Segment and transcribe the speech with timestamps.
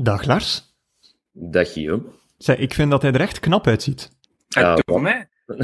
[0.00, 0.62] Dag Lars.
[1.32, 2.02] Dag Guillaume.
[2.36, 4.10] Zeg, ik vind dat hij er echt knap uitziet.
[4.48, 5.28] Ja, door mij.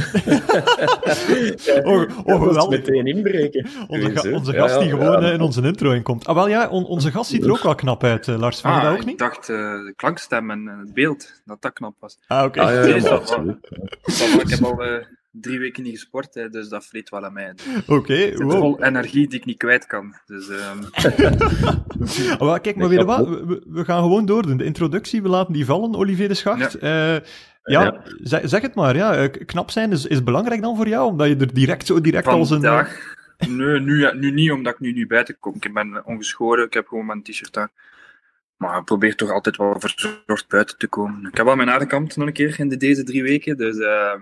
[1.82, 2.68] oh, oh, wel.
[2.68, 3.68] meteen inbreken.
[3.88, 5.32] Onze, ga onze gast die gewoon ja.
[5.32, 6.26] in onze intro inkomt.
[6.26, 8.60] Ah, wel ja, on, onze gast ziet er ook wel knap uit, uh, Lars.
[8.60, 9.08] Vind je ah, dat ook niet?
[9.08, 12.18] Ik dacht uh, de klankstem en het beeld, dat dat knap was.
[12.26, 12.60] Ah, oké.
[12.60, 12.78] Okay.
[12.78, 13.68] Ah, ja, ja, absoluut.
[14.40, 14.82] Ik heb al
[15.40, 17.54] drie weken niet gesport, hè, dus dat vreet wel aan mij.
[17.80, 18.50] Oké, okay, wow.
[18.50, 20.14] vol energie die ik niet kwijt kan.
[20.26, 20.84] Dus, um...
[22.32, 23.28] oh, wel, kijk, maar weet je wat?
[23.28, 24.56] We, we, gaan gewoon doordoen.
[24.56, 26.76] De introductie, we laten die vallen, Olivier de Schacht.
[26.80, 27.22] Ja.
[27.66, 28.02] Ja, ja.
[28.22, 28.96] Zeg, zeg, het maar.
[28.96, 29.28] Ja.
[29.28, 32.40] Knap zijn is, is belangrijk dan voor jou, omdat je er direct zo direct Vandaag,
[32.40, 33.56] als een...
[33.56, 35.54] Nee, nu, nu niet, omdat ik nu niet buiten kom.
[35.60, 37.70] Ik ben ongeschoren, ik heb gewoon mijn t-shirt aan.
[38.56, 41.28] Maar ik probeer toch altijd wel verzorgd buiten te komen.
[41.28, 44.14] Ik heb wel mijn aardekamp nog een keer in de, deze drie weken, dus uh,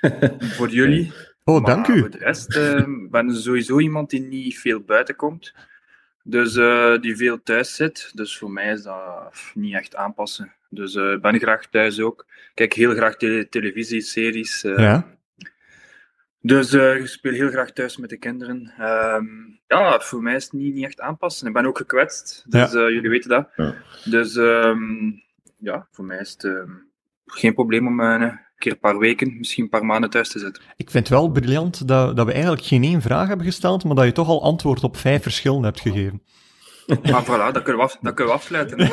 [0.56, 1.12] voor jullie.
[1.44, 1.98] Oh, dank u.
[1.98, 5.54] Voor de rest uh, ben sowieso iemand die niet veel buiten komt.
[6.22, 8.10] Dus uh, die veel thuis zit.
[8.14, 10.52] Dus voor mij is dat niet echt aanpassen.
[10.70, 12.26] Dus ik uh, ben graag thuis ook.
[12.54, 14.64] Kijk heel graag te televisie, series.
[14.64, 15.16] Uh, ja.
[16.40, 18.72] Dus ik speel heel graag thuis met de kinderen.
[18.80, 21.46] Um, ja, voor mij is het niet, niet echt aanpassen.
[21.46, 22.44] Ik ben ook gekwetst.
[22.48, 22.78] Dus ja.
[22.78, 23.48] jullie weten dat.
[23.56, 23.74] Ja.
[24.04, 25.22] Dus um,
[25.56, 26.66] ja, voor mij is het
[27.26, 28.00] geen probleem om
[28.58, 30.62] keer een paar weken, misschien een paar maanden thuis te zitten.
[30.76, 33.94] Ik vind het wel briljant dat, dat we eigenlijk geen één vraag hebben gesteld, maar
[33.94, 36.22] dat je toch al antwoord op vijf verschillen hebt gegeven.
[36.88, 38.78] Maar voilà, dat kunnen we, af, dat kunnen we afsluiten.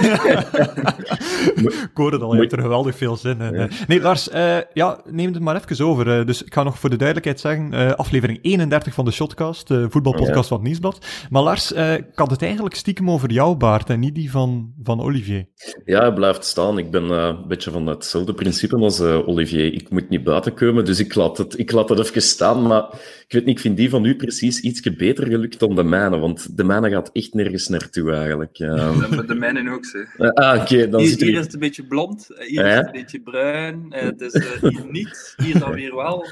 [1.66, 3.72] ik hoor het al, je hebt er geweldig veel zin in.
[3.88, 6.20] Nee, Lars, uh, ja, neem het maar even over.
[6.20, 9.68] Uh, dus ik ga nog voor de duidelijkheid zeggen, uh, aflevering 31 van de Shotcast,
[9.68, 10.44] de voetbalpodcast ja.
[10.44, 11.06] van het Nieuwsblad.
[11.30, 15.02] Maar Lars, ik had het eigenlijk stiekem over jouw baard en niet die van, van
[15.02, 15.48] Olivier.
[15.86, 16.78] Ja, hij blijft staan.
[16.78, 19.74] Ik ben een beetje van hetzelfde principe als Olivier.
[19.74, 22.68] Ik moet niet buiten komen, dus ik laat, het, ik laat het even staan.
[22.68, 22.86] Maar
[23.28, 26.18] ik weet niet, ik vind die van u precies iets beter gelukt dan de mijne,
[26.18, 28.60] want de mijne gaat echt nergens naartoe eigenlijk.
[28.60, 29.00] Um...
[29.00, 30.34] De, de mijne ook, hè.
[30.34, 30.74] Ah, oké.
[30.74, 33.22] Okay, dan hier, zit hier is het een beetje blond, hier is het een beetje
[33.22, 36.26] bruin, het is uh, hier niet, hier dan weer wel.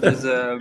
[0.00, 0.54] Dus, uh,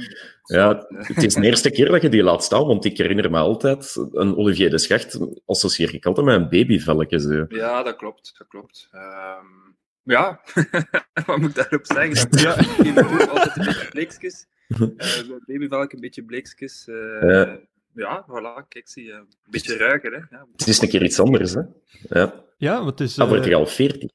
[0.43, 3.37] ja, het is de eerste keer dat je die laat staan, want ik herinner me
[3.37, 7.19] altijd, een Olivier de Schacht associeer ik altijd met een babyvelletje.
[7.19, 7.45] Zo.
[7.49, 8.89] Ja, dat klopt, dat klopt.
[8.93, 9.65] Um,
[10.03, 10.41] ja,
[11.25, 12.27] wat moet ik daarop zeggen?
[12.41, 12.55] Ja.
[12.83, 13.27] ja.
[13.27, 15.23] altijd een beetje bleekjes.
[15.29, 16.87] Uh, babyvelletje, een beetje bleekjes.
[16.87, 17.59] Uh, ja.
[17.95, 19.13] Ja, voilà, kijk, zie je.
[19.13, 20.17] Een beetje ruiken, hè.
[20.17, 20.47] Ja.
[20.51, 21.61] Het is een keer iets anders, hè.
[22.09, 23.15] Ja, ja want het is...
[23.15, 24.09] Dan word je al 40.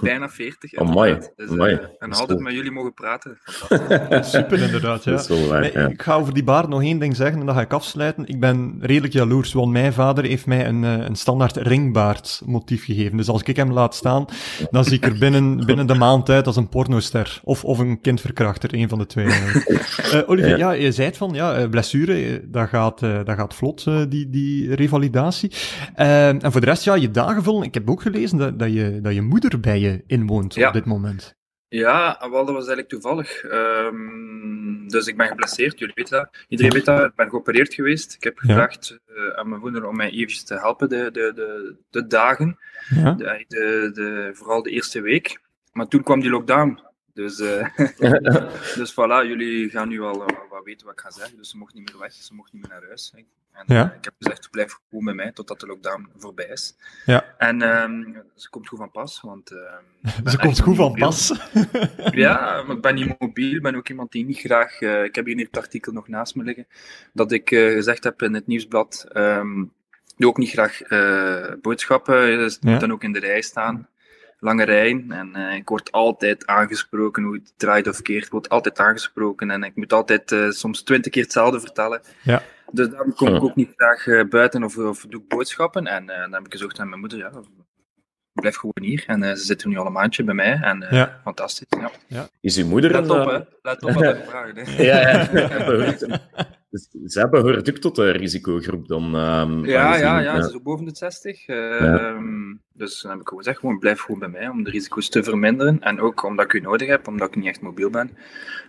[0.00, 0.78] Bijna 40.
[0.78, 1.18] Oh, mooi.
[1.36, 1.72] Dus, mooi.
[1.72, 3.38] Uh, en altijd met jullie mogen praten.
[4.24, 5.04] Super, inderdaad.
[5.04, 5.22] Ja.
[5.48, 5.86] Waar, nee, ja.
[5.88, 8.26] Ik ga over die baard nog één ding zeggen en dan ga ik afsluiten.
[8.26, 13.16] Ik ben redelijk jaloers, want mijn vader heeft mij een, een standaard ringbaard motief gegeven.
[13.16, 14.24] Dus als ik hem laat staan,
[14.70, 17.40] dan zie ik er binnen, binnen de maand uit als een pornoster.
[17.44, 19.26] Of, of een kindverkrachter, een van de twee.
[19.26, 20.72] uh, Olivier, ja.
[20.72, 20.82] ja.
[20.82, 25.52] je zei het van, ja, blessure, dat gaat, dat gaat vlot, die, die revalidatie.
[25.94, 27.62] en voor de rest, ja, je dagen vullen.
[27.62, 30.68] Ik heb ook gelezen dat, dat, je, dat je moeder bij je inwoont ja.
[30.68, 31.36] op dit moment.
[31.68, 33.42] Ja, wel, dat was eigenlijk toevallig.
[33.42, 36.44] Um, dus ik ben geblesseerd, jullie weten dat.
[36.48, 37.04] Iedereen weet dat.
[37.04, 38.14] Ik ben geopereerd geweest.
[38.14, 39.14] Ik heb gevraagd ja.
[39.14, 42.58] uh, aan mijn moeder om mij eventjes te helpen de, de, de, de dagen.
[42.88, 43.12] Ja.
[43.12, 45.40] De, de, de, vooral de eerste week.
[45.72, 46.80] Maar toen kwam die lockdown.
[47.18, 47.66] Dus, uh,
[48.80, 50.18] dus voilà, jullie gaan nu al
[50.50, 51.36] wat weten wat ik ga zeggen.
[51.36, 53.12] Dus ze mocht niet meer weg, ze mocht niet meer naar huis.
[53.52, 53.92] En ja.
[53.98, 56.76] ik heb gezegd, blijf gewoon bij mij totdat de lockdown voorbij is.
[57.06, 57.34] Ja.
[57.38, 59.52] En um, ze komt goed van pas, want...
[59.52, 59.58] Uh,
[60.32, 61.32] ze komt goed van pas?
[62.24, 64.80] ja, maar ik ben niet mobiel, ik ben ook iemand die niet graag...
[64.80, 66.66] Ik heb hier het artikel nog naast me liggen,
[67.12, 69.06] dat ik gezegd heb in het nieuwsblad...
[69.14, 69.72] Um,
[70.16, 70.80] doe ook niet graag
[71.60, 72.70] boodschappen, dus ja.
[72.70, 73.88] moet dan ook in de rij staan
[74.38, 75.12] lange rijen.
[75.12, 79.50] En uh, ik word altijd aangesproken, hoe het draait of keert, ik word altijd aangesproken.
[79.50, 82.00] En ik moet altijd uh, soms twintig keer hetzelfde vertellen.
[82.22, 82.42] Ja.
[82.72, 85.86] Dus daarom kom ik ook niet graag uh, buiten of, of doe ik boodschappen.
[85.86, 87.30] En dan heb ik gezegd aan mijn moeder, ja,
[88.32, 89.04] blijf gewoon hier.
[89.06, 90.58] En ze zitten nu al een maandje bij mij.
[90.62, 91.20] En ja.
[91.22, 91.66] fantastisch.
[91.68, 91.90] Ja.
[92.06, 92.28] Ja.
[92.40, 93.38] Is uw moeder Let op, hè.
[93.62, 94.50] Let op wat ik vraag.
[94.54, 94.82] Hè.
[94.82, 96.20] ja, ja.
[96.70, 99.04] Dus zij behoort ook tot de risicogroep dan?
[99.14, 101.48] Um, ja, ja, ja, ze is boven de 60.
[101.48, 102.10] Uh, ja.
[102.10, 105.08] um, dus dan heb ik gewoon gezegd, gewoon, blijf gewoon bij mij om de risico's
[105.08, 105.80] te verminderen.
[105.80, 108.16] En ook omdat ik u nodig heb, omdat ik niet echt mobiel ben.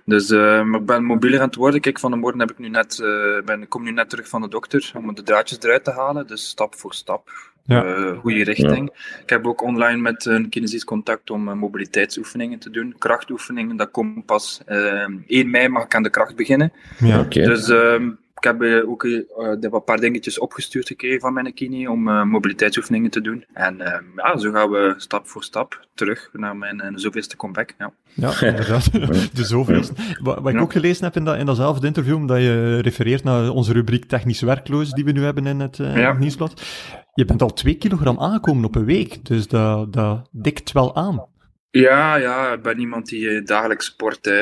[0.05, 1.81] Dus uh, maar ik ben mobieler aan het worden.
[1.81, 4.27] Kijk, van de morgen heb ik nu net, uh, ben, ik kom nu net terug
[4.27, 6.27] van de dokter om de draadjes eruit te halen.
[6.27, 7.29] Dus stap voor stap.
[7.69, 7.85] Ja.
[7.85, 8.91] Uh, goede richting.
[8.93, 9.21] Ja.
[9.21, 13.75] Ik heb ook online met een kinesisch contact om uh, mobiliteitsoefeningen te doen, krachtoefeningen.
[13.77, 16.71] Dat komt pas uh, 1 mei mag ik aan de kracht beginnen.
[16.99, 17.43] Ja, okay.
[17.43, 17.95] Dus uh,
[18.39, 19.23] ik heb uh, ook uh,
[19.59, 23.45] een paar dingetjes opgestuurd gekregen van mijn kine om uh, mobiliteitsoefeningen te doen.
[23.53, 27.73] En ehm, ja, zo gaan we stap voor stap terug naar mijn zoveelste comeback.
[27.77, 28.91] Ja, ja inderdaad.
[29.35, 29.93] de zoveelste.
[30.21, 33.49] Wat, wat ik ook gelezen heb in, dat, in datzelfde interview, omdat je refereert naar
[33.49, 36.13] onze rubriek technisch werkloos die we nu hebben in het, ja.
[36.13, 36.61] nieuwsblad.
[37.13, 41.25] Je bent al twee kilogram aangekomen op een week, dus dat, dat dikt wel aan.
[41.71, 44.25] Ja, ja, ik ben iemand die eh, dagelijks sport.
[44.25, 44.41] Hè.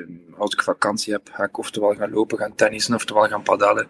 [0.00, 0.06] Eh,
[0.36, 3.88] als ik vakantie heb, ga ik oftewel gaan lopen, gaan tennissen, oftewel gaan padellen.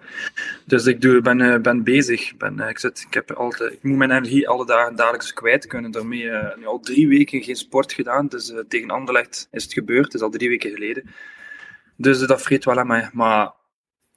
[0.67, 2.37] Dus ik doe, ben, eh, ben bezig.
[2.37, 5.91] Ben, ik, zit, ik, heb altijd, ik moet mijn energie alle dagen dagelijks kwijt kunnen.
[5.91, 8.27] Daarmee uh, nu al drie weken geen sport gedaan.
[8.27, 10.05] Dus uh, tegen Anderlecht is het gebeurd.
[10.05, 11.11] Het is al drie weken geleden.
[11.97, 13.11] Dus dat vreet wel aan mij.
[13.12, 13.53] Maar,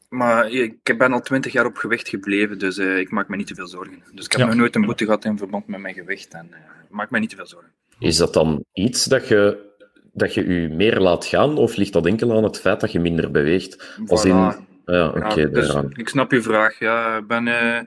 [0.09, 2.59] maar ik ben al twintig jaar op gewicht gebleven.
[2.59, 4.03] Dus ik maak me niet te veel zorgen.
[4.13, 6.33] Dus ik heb nog nooit een boete gehad in verband met mijn gewicht.
[6.33, 6.45] En
[6.83, 7.71] ik maak me niet te veel zorgen.
[7.99, 9.71] Is dat dan iets dat je,
[10.13, 12.99] dat je je meer laat gaan, of ligt dat enkel aan het feit dat je
[12.99, 13.97] minder beweegt?
[14.07, 14.71] Als in...
[14.85, 16.79] Ja, oké, dus ik snap je vraag.
[16.79, 17.79] Ja, ik ben, uh,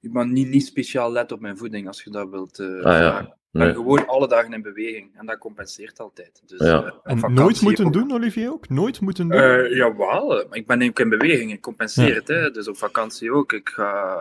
[0.00, 2.98] ik ben niet, niet speciaal let op mijn voeding, als je dat wilt uh, ah,
[2.98, 3.36] ja.
[3.52, 3.72] Nee.
[3.72, 5.10] gewoon alle dagen in beweging.
[5.14, 6.42] En dat compenseert altijd.
[6.46, 6.84] Dus, ja.
[6.84, 8.68] uh, en nooit moeten doen, Olivier ook?
[8.68, 9.38] Nooit moeten doen?
[9.38, 11.52] Uh, jawel, ik ben ook in beweging.
[11.52, 12.28] Ik compenseer het.
[12.28, 12.50] Hè.
[12.50, 13.52] Dus op vakantie ook.
[13.52, 14.18] Ik ga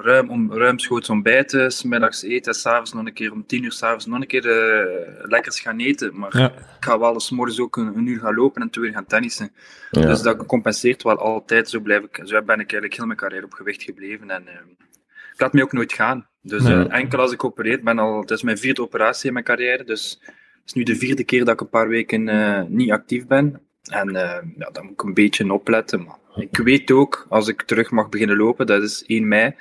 [0.00, 4.20] ruim, om, ruimschoots ontbijten, smiddags eten, s'avonds nog een keer om tien uur s'avonds nog
[4.20, 6.18] een keer uh, lekkers gaan eten.
[6.18, 8.92] Maar ik ga wel eens morgens ook een, een, uur gaan lopen en twee uur
[8.92, 9.52] gaan tennissen.
[9.90, 11.68] Dus dat compenseert wel altijd.
[11.68, 14.30] Zo, blijf ik, zo ben ik eigenlijk heel mijn carrière op gewicht gebleven.
[14.30, 14.42] En
[15.32, 16.28] ik laat me ook nooit gaan.
[16.42, 19.44] Dus uh, enkel als ik opereer, ben al, het is mijn vierde operatie in mijn
[19.44, 22.90] carrière, dus het is nu de vierde keer dat ik een paar weken uh, niet
[22.90, 23.60] actief ben.
[23.90, 26.04] En uh, ja, dan moet ik een beetje opletten.
[26.04, 29.54] Maar ik weet ook, als ik terug mag beginnen lopen, dat is 1 mei,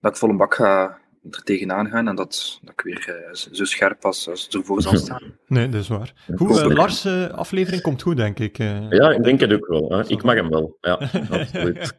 [0.00, 0.98] dat ik vol een bak ga
[1.30, 4.82] er tegenaan gaan en dat, dat ik weer uh, zo scherp als, als het ervoor
[4.82, 5.22] zal staan.
[5.46, 6.12] Nee, dat is waar.
[6.34, 8.56] Goed, uh, Lars, uh, aflevering komt goed, denk ik.
[8.56, 9.90] Ja, ik denk het ook wel.
[9.90, 10.08] Hè.
[10.08, 10.76] Ik mag hem wel.
[10.80, 10.92] Ja,
[11.30, 11.98] absoluut.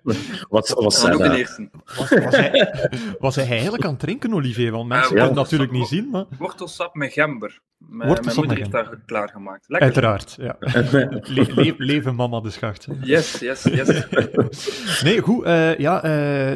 [0.49, 2.89] wat was zijn was, was, hij,
[3.19, 4.71] was hij eigenlijk aan het drinken, Olivier?
[4.71, 6.09] Want mensen kunnen het natuurlijk niet zien.
[6.09, 6.25] Maar...
[6.37, 7.59] Wortelsap met gember.
[7.77, 9.65] Mijn, mijn moeder heeft dat klaargemaakt.
[9.67, 9.87] Lekker.
[9.87, 10.55] Uiteraard, ja.
[11.35, 12.87] Le le leven mama de schacht.
[13.01, 14.05] Yes, yes, yes.
[15.03, 15.45] nee, goed.
[15.77, 16.01] ja,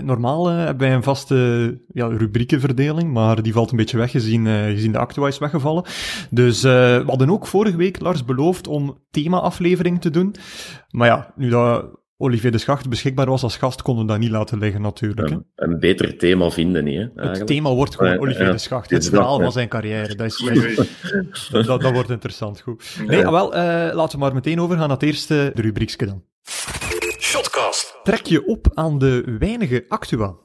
[0.04, 4.46] normaal hebben wij een vaste ja, rubrieken verdeling, maar die valt een beetje weg gezien,
[4.46, 5.84] uh, gezien de Actua is weggevallen.
[6.30, 10.36] Dus uh, we hadden ook vorige week, Lars, beloofd om thema-aflevering te doen.
[10.90, 14.30] Maar ja, nu dat Olivier de Schacht beschikbaar was als gast, konden we dat niet
[14.30, 15.30] laten liggen natuurlijk.
[15.30, 15.38] Hè?
[15.56, 19.40] Een beter thema vinden niet, hè, Het thema wordt gewoon Olivier de Schacht, het verhaal
[19.40, 20.16] van zijn carrière.
[20.16, 20.38] Dat, is,
[21.52, 23.00] dat, dat, wordt interessant, goed.
[23.08, 26.24] Nee, ah, wel, uh, laten we maar meteen overgaan naar het eerste de rubriekje dan.
[27.20, 28.00] Shotcast.
[28.04, 30.36] Trek je op aan de weinige Actua.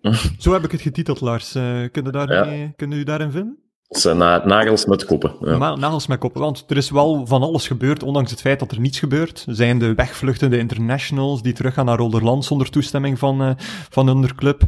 [0.38, 1.56] Zo heb ik het getiteld, Lars.
[1.56, 2.72] Uh, kunnen, daar ja.
[2.76, 3.58] kunnen u daarin vinden?
[3.92, 5.34] Zijn nagels met koppen.
[5.40, 5.76] Ja.
[5.76, 8.80] nagels met koppen, want er is wel van alles gebeurd, ondanks het feit dat er
[8.80, 9.44] niets gebeurt.
[9.48, 13.50] Zijn de wegvluchtende internationals die teruggaan naar Rolderland zonder toestemming van, uh,
[13.90, 14.62] van hun club.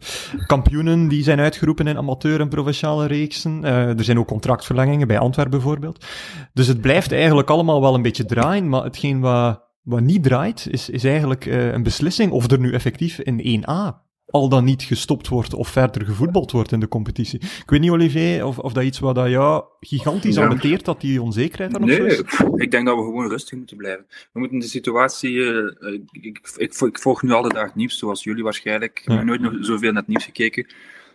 [0.47, 3.61] Kampioenen die zijn uitgeroepen in amateur- en provinciale reeksen.
[3.63, 6.05] Uh, er zijn ook contractverlengingen, bij Antwerpen bijvoorbeeld.
[6.53, 10.67] Dus het blijft eigenlijk allemaal wel een beetje draaien, maar hetgeen wat, wat niet draait,
[10.71, 14.83] is, is eigenlijk uh, een beslissing of er nu effectief in 1A al dan niet
[14.83, 17.41] gestopt wordt of verder gevoetbald wordt in de competitie.
[17.41, 20.77] Ik weet niet, Olivier, of, of dat iets wat dat jou gigantisch ja.
[20.83, 22.19] dat die onzekerheid dan nee, is?
[22.55, 24.07] ik denk dat we gewoon rustig moeten blijven.
[24.33, 25.33] We moeten de situatie...
[25.33, 25.73] Uh,
[26.11, 29.01] ik, ik, ik, volg nu alle dag nieuws, zoals jullie waarschijnlijk.
[29.05, 30.67] Ik heb nooit nog zoveel naar het nieuws gekeken.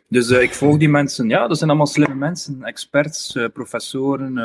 [0.09, 1.29] Dus uh, ik volg die mensen.
[1.29, 2.63] Ja, dat zijn allemaal slimme mensen.
[2.63, 4.37] Experts, uh, professoren.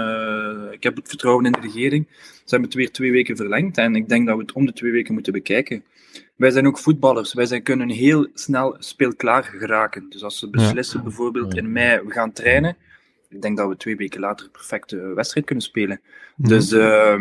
[0.72, 2.06] ik heb het vertrouwen in de regering.
[2.10, 3.78] Ze hebben het weer twee weken verlengd.
[3.78, 5.84] En ik denk dat we het om de twee weken moeten bekijken.
[6.36, 7.34] Wij zijn ook voetballers.
[7.34, 10.06] Wij zijn, kunnen heel snel speelklaar geraken.
[10.08, 12.76] Dus als ze beslissen, bijvoorbeeld in mei, we gaan trainen.
[13.34, 16.00] Ik denk dat we twee weken later een perfecte wedstrijd kunnen spelen.
[16.36, 16.48] Mhm.
[16.48, 17.16] Dus uh,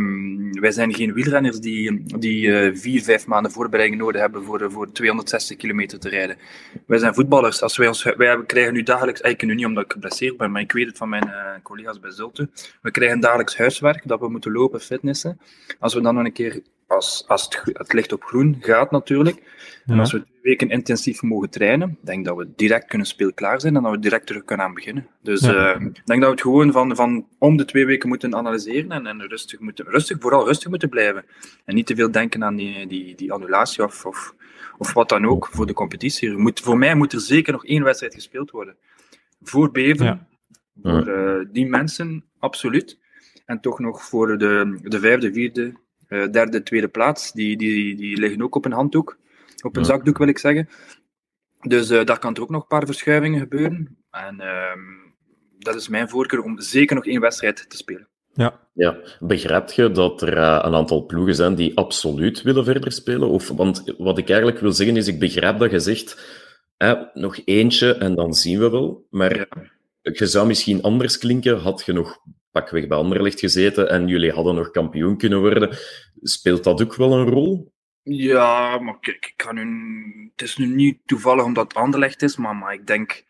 [0.51, 4.91] wij zijn geen wielrenners die, die uh, vier, vijf maanden voorbereiding nodig hebben voor, voor
[4.91, 6.37] 260 kilometer te rijden.
[6.85, 7.61] Wij zijn voetballers.
[7.61, 10.61] Als wij, ons, wij krijgen nu dagelijks, eigenlijk nu niet omdat ik geblesseerd ben, maar
[10.61, 12.49] ik weet het van mijn uh, collega's bij Zulte.
[12.81, 15.39] We krijgen dagelijks huiswerk, dat we moeten lopen, fitnessen.
[15.79, 16.61] Als we dan nog een keer
[16.93, 19.43] als, als het, het licht op groen gaat natuurlijk.
[19.85, 23.75] En als we twee weken intensief mogen trainen, denk dat we direct kunnen speelklaar zijn
[23.75, 25.07] en dat we direct terug kunnen aan beginnen.
[25.21, 28.35] Dus uh, ik denk dat we het gewoon van, van om de twee weken moeten
[28.35, 31.25] analyseren en, en rustig, moeten, rustig, vooral rustig moeten blijven.
[31.65, 34.35] En niet te veel denken aan die, die, die annulatie of, of,
[34.77, 36.37] of wat dan ook voor de competitie.
[36.37, 38.75] Moet, voor mij moet er zeker nog één wedstrijd gespeeld worden.
[39.41, 40.27] Voor Beven,
[40.81, 43.01] voor uh, die mensen, absoluut.
[43.45, 45.73] En toch nog voor de, de vijfde, vierde,
[46.13, 49.17] uh, derde, tweede plaats, die, die, die liggen ook op een handdoek.
[49.61, 50.69] Op een zakdoek wil ik zeggen.
[51.61, 53.97] Dus uh, daar kan er ook nog een paar verschuivingen gebeuren.
[54.11, 54.75] En uh,
[55.59, 58.07] dat is mijn voorkeur om zeker nog één wedstrijd te spelen.
[58.33, 58.59] Ja.
[58.73, 58.97] ja.
[59.19, 63.29] Begrijp je dat er uh, een aantal ploegen zijn die absoluut willen verder spelen?
[63.29, 66.41] Of, want wat ik eigenlijk wil zeggen is, ik begrijp dat je zegt,
[66.77, 69.07] eh, nog eentje en dan zien we wel.
[69.09, 69.47] Maar ja.
[70.01, 72.19] je zou misschien anders klinken, had je nog
[72.53, 75.77] pakweg bij Anderlecht gezeten en jullie hadden nog kampioen kunnen worden.
[76.21, 77.71] Speelt dat ook wel een rol?
[78.03, 82.37] Ja, maar kijk, ik kan nu, het is nu niet toevallig omdat het Anderlecht is,
[82.37, 83.25] maar, maar ik denk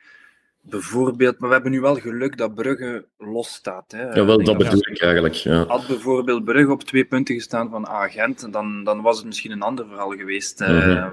[0.62, 3.92] bijvoorbeeld, maar we hebben nu wel geluk dat Brugge los staat.
[3.92, 4.04] Hè.
[4.14, 5.34] Ja, wel, dat bedoel ik eigenlijk.
[5.34, 5.66] Ja.
[5.66, 9.62] Had bijvoorbeeld Brugge op twee punten gestaan van Agent, dan, dan was het misschien een
[9.62, 10.60] ander verhaal geweest.
[10.60, 10.90] Mhm.
[10.90, 11.08] Uh,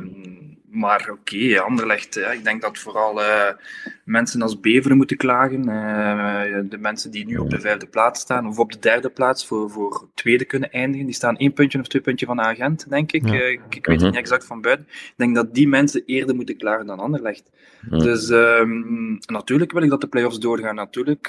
[0.70, 2.32] maar oké, okay, Anderlecht, hè.
[2.32, 3.48] ik denk dat vooral uh,
[4.04, 5.60] mensen als Beveren moeten klagen.
[5.60, 9.46] Uh, de mensen die nu op de vijfde plaats staan, of op de derde plaats
[9.46, 13.12] voor, voor tweede kunnen eindigen, die staan één puntje of twee puntje van Agent, denk
[13.12, 13.28] ik.
[13.28, 13.34] Ja.
[13.34, 14.04] Uh, ik, ik weet het Mhm.
[14.04, 14.86] niet exact van buiten.
[14.88, 17.50] Ik denk dat die mensen eerder moeten klagen dan Anderlecht.
[17.88, 20.74] Dus um, natuurlijk wil ik dat de play-offs doorgaan.
[20.74, 21.28] Natuurlijk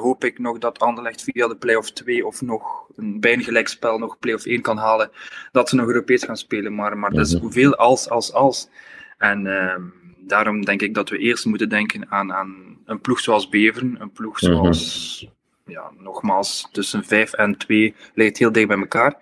[0.00, 4.18] hoop ik nog dat Anderlecht via de play-off 2 of nog een bijna gelijkspel nog
[4.18, 5.10] play-off 1 kan halen.
[5.52, 6.74] Dat ze nog Europees gaan spelen.
[6.74, 8.68] Maar, maar dat is hoeveel als, als, als.
[9.18, 9.74] En uh,
[10.18, 13.96] daarom denk ik dat we eerst moeten denken aan, aan een ploeg zoals Beveren.
[13.98, 15.28] Een ploeg zoals, mm
[15.64, 15.72] -hmm.
[15.72, 19.16] ja, nogmaals, tussen 5 en 2 ligt heel dicht bij elkaar.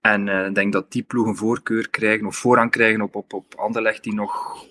[0.00, 3.32] En ik uh, denk dat die ploeg een voorkeur krijgen of voorrang krijgen op, op,
[3.32, 4.64] op Anderlecht die nog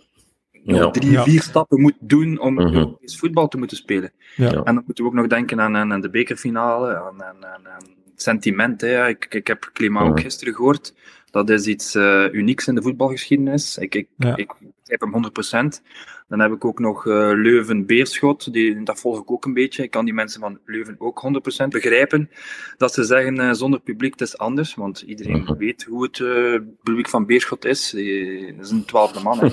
[0.63, 0.91] ja.
[0.91, 1.23] drie, ja.
[1.23, 2.73] vier stappen moet doen om Mhm.
[2.73, 4.11] Europees voetbal te moeten spelen.
[4.35, 4.51] Ja.
[4.51, 7.67] En dan moeten we ook nog denken aan, aan, aan de bekerfinale, aan, aan, aan,
[7.67, 8.81] aan sentiment.
[8.81, 9.07] Hè.
[9.07, 10.93] Ik, ik heb Klima ook gisteren gehoord.
[11.31, 13.77] Dat is iets uh, unieks in de voetbalgeschiedenis.
[13.77, 14.35] Ik, ik, Ja.
[14.35, 14.51] ik
[14.99, 15.81] begrijp hem 100%.
[16.27, 18.53] Dan heb ik ook nog uh, Leuven-Beerschot.
[18.53, 19.83] Die, dat volg ik ook een beetje.
[19.83, 21.23] Ik kan die mensen van Leuven ook
[21.63, 22.29] 100% begrijpen.
[22.77, 24.75] Dat ze zeggen uh, zonder publiek het is anders.
[24.75, 25.55] Want iedereen Mhm.
[25.57, 27.89] weet hoe het uh, publiek van Beerschot is.
[27.89, 29.39] Die is een twaalfde man.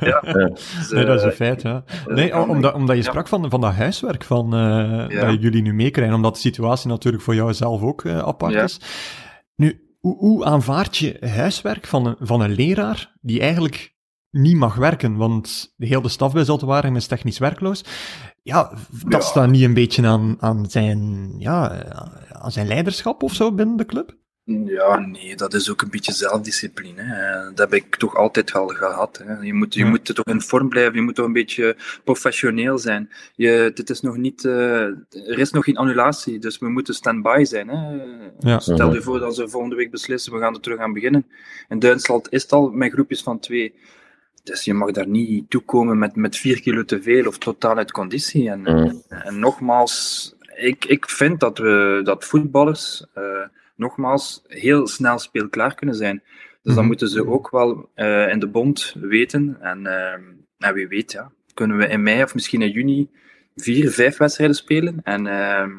[0.00, 0.20] Ja.
[0.20, 1.84] Dus, Nee, dat is een eh, feit, ja.
[1.86, 3.08] eh, Nee, kan- omdat, omdat je ja.
[3.08, 4.60] sprak van, van dat huiswerk van, eh,
[5.08, 5.26] Ja.
[5.30, 8.62] dat jullie nu meekrijgen, omdat de situatie natuurlijk voor jou zelf ook eh, apart Ja.
[8.62, 8.80] is.
[9.56, 13.96] Nu, hoe, hoe aanvaard je huiswerk van een, van een leraar die eigenlijk
[14.30, 17.84] niet mag werken, want de hele staf bij Zottewaregem is technisch werkloos.
[18.42, 18.70] Ja,
[19.04, 19.20] dat Ja.
[19.20, 22.06] staat niet een beetje aan, aan, zijn, ja, eh,
[22.42, 24.16] aan zijn leiderschap of zo binnen de club?
[24.66, 27.02] Ja, nee, dat is ook een beetje zelfdiscipline.
[27.02, 27.44] Hè.
[27.48, 29.20] Dat heb ik toch altijd wel gehad.
[29.24, 29.32] Hè.
[29.40, 29.88] Je, moet, je Ja.
[29.88, 33.10] moet toch in vorm blijven, je moet toch een beetje professioneel zijn.
[33.34, 34.80] Je, dit is nog niet, uh,
[35.10, 37.68] er is nog geen annulatie, dus we moeten stand-by zijn.
[37.68, 38.02] Hè.
[38.38, 38.58] Ja.
[38.58, 41.26] Stel je voor dat ze volgende week beslissen, we gaan er terug aan beginnen.
[41.68, 43.74] In Duitsland is het al met groepjes van twee.
[44.48, 47.92] Dus je mag daar niet toekomen met, met vier kilo te veel of totaal uit
[47.92, 48.50] conditie.
[48.50, 48.94] En, Mhm.
[49.08, 53.22] en nogmaals, ik, ik vind dat, we, dat voetballers uh,
[53.76, 56.22] nogmaals heel snel speelklaar kunnen zijn.
[56.62, 56.86] Dus dan Mhm.
[56.86, 59.56] moeten ze ook wel uh, in de bond weten.
[59.60, 60.12] En, uh,
[60.58, 63.08] en wie weet, ja, kunnen we in mei of misschien in juni
[63.56, 65.00] vier, vijf wedstrijden spelen.
[65.02, 65.70] En ehm,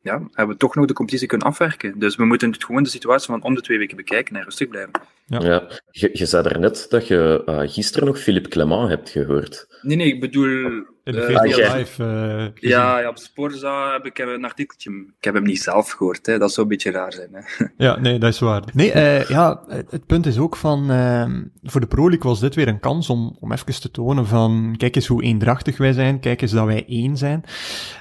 [0.00, 1.98] ja, hebben we toch nog de competitie kunnen afwerken.
[1.98, 4.68] Dus we moeten het gewoon de situatie van om de twee weken bekijken en rustig
[4.68, 4.92] blijven.
[5.28, 5.40] Ja.
[5.40, 5.68] Ja.
[5.90, 9.66] Je, je zei daarnet dat je uh, gisteren nog Philippe Clement hebt gehoord.
[9.82, 10.84] Nee, nee, ik bedoel...
[11.06, 11.74] In de eh.
[11.76, 12.04] Live.
[12.04, 14.90] eh, ja, ja, op Sporza heb ik een artikeltje.
[14.90, 16.38] Ik heb hem niet zelf gehoord, hè.
[16.38, 17.28] dat zou een beetje raar zijn.
[17.32, 17.66] Hè.
[17.86, 18.62] Ja, nee, dat is waar.
[18.72, 21.26] Nee, uh, ja, het, het, punt is ook van, uh,
[21.62, 24.74] voor de Pro League was dit weer een kans om, om even te tonen van,
[24.76, 27.44] kijk eens hoe eendrachtig wij zijn, kijk eens dat wij één zijn.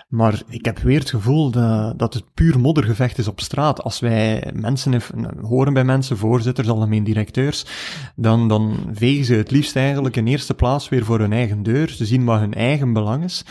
[0.08, 3.82] Maar ik heb weer het gevoel dat, dat het puur moddergevecht is op straat.
[3.84, 5.02] Als wij mensen
[5.42, 7.66] horen bij mensen, voorzitters, algemeen directeurs,
[8.16, 11.90] dan, dan vegen ze het liefst eigenlijk in eerste plaats weer voor hun eigen deur.
[11.90, 13.46] Ze zien wat hun eigen belang is.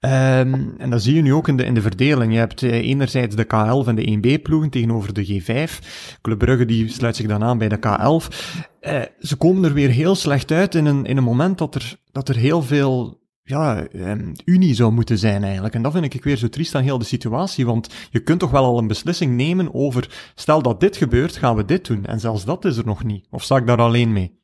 [0.00, 2.32] Um, en dat zie je nu ook in de, in de verdeling.
[2.32, 5.86] Je hebt uh, enerzijds de K11 en de 1B-ploegen tegenover de G5.
[6.22, 8.34] Club Brugge die sluit zich dan aan bij de K11.
[8.80, 11.96] Uh, ze komen er weer heel slecht uit in een, in een moment dat er,
[12.12, 15.74] dat er heel veel ja, um, unie zou moeten zijn eigenlijk.
[15.74, 18.50] En dat vind ik weer zo triest aan heel de situatie, want je kunt toch
[18.50, 22.04] wel al een beslissing nemen over, stel dat dit gebeurt, gaan we dit doen.
[22.04, 23.26] En zelfs dat is er nog niet.
[23.30, 24.40] Of sta ik daar alleen mee?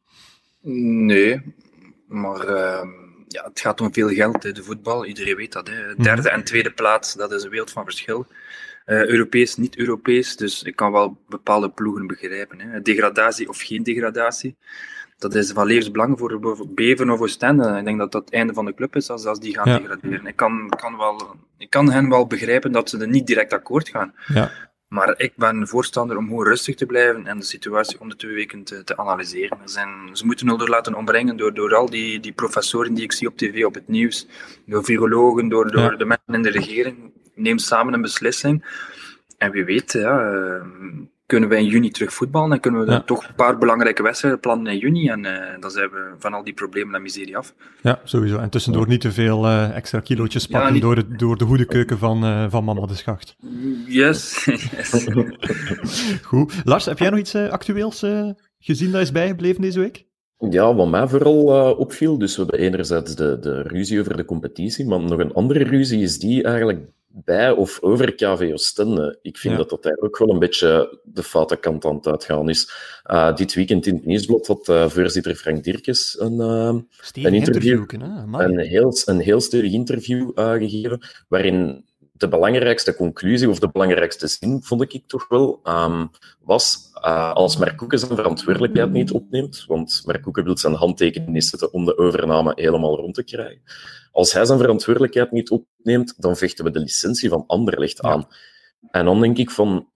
[0.61, 1.55] Nee,
[2.07, 2.83] maar uh,
[3.29, 5.07] ja, het gaat om veel geld, hè, de voetbal.
[5.07, 5.69] Iedereen weet dat.
[5.69, 5.95] Hè.
[5.95, 8.27] Derde en tweede plaats, dat is een wereld van verschil.
[8.87, 12.61] Uh, Europees, niet Europees, dus ik kan wel bepaalde ploegen begrijpen.
[12.61, 12.83] Hè.
[12.83, 14.57] Degradatie of geen degradatie
[15.23, 17.79] dat is van levensbelang voor Beven of Oostende.
[17.79, 19.79] Ik denk dat dat het einde van de club is als, als die gaan ja.
[19.79, 20.27] degraderen.
[20.27, 23.89] Ik kan, kan wel, ik kan hen wel begrijpen dat ze er niet direct akkoord
[23.89, 24.15] gaan.
[24.27, 24.51] Ja.
[24.89, 28.35] Maar ik ben voorstander om gewoon rustig te blijven en de situatie om de twee
[28.35, 29.59] weken te, te analyseren.
[29.65, 33.13] Ze, zijn, ze moeten er laten ombrengen door, door al die, die professoren die ik
[33.13, 34.27] zie op tv, op het nieuws,
[34.67, 35.97] door virologen, door, door ja.
[35.97, 37.13] de mensen in de regering.
[37.35, 38.65] Neem samen een beslissing.
[39.39, 40.63] En wie weet, ja, uh,
[41.33, 42.51] kunnen we in juni terug voetballen.
[42.51, 45.09] Dan kunnen we toch een paar belangrijke wedstrijden plannen in juni.
[45.09, 47.55] En uh, dan zijn we van al die problemen en miserie af.
[47.81, 48.39] Ja, sowieso.
[48.39, 51.99] En tussendoor niet te veel uh, extra kilootjes pakken door, het, door de goede keuken
[51.99, 53.37] van, uh, van Mama de Schacht.
[53.87, 54.45] Yes.
[54.45, 55.09] yes.
[56.31, 56.61] Goed.
[56.65, 58.05] Lars, heb jij nog iets actueels
[58.59, 60.07] gezien dat is bijgebleven deze week?
[60.51, 64.25] Ja, wat mij vooral uh, opviel, dus we hebben enerzijds de, de ruzie over de
[64.25, 69.19] competitie, maar nog een andere ruzie is die eigenlijk bij of over KV Oostende.
[69.23, 72.49] Ik vind dat dat daar ook wel een beetje de foute kant aan het uitgaan
[72.49, 72.71] is.
[73.11, 77.85] Uh, dit weekend in het Nieuwsblad had uh, voorzitter Frank Dirkes een, een interview,
[78.33, 84.63] een heel, een heel stevig interview gegeven, waarin de belangrijkste conclusie, of de belangrijkste zin,
[84.63, 90.37] vond ik toch wel, um, was uh, als Mark zijn verantwoordelijkheid niet opneemt, want Mark
[90.45, 93.63] wil zijn handtekening zetten om de overname helemaal rond te krijgen.
[94.13, 98.29] Als hij zijn verantwoordelijkheid niet opneemt, dan vechten we de licentie van Anderlecht aan.
[98.91, 99.89] En dan denk ik van,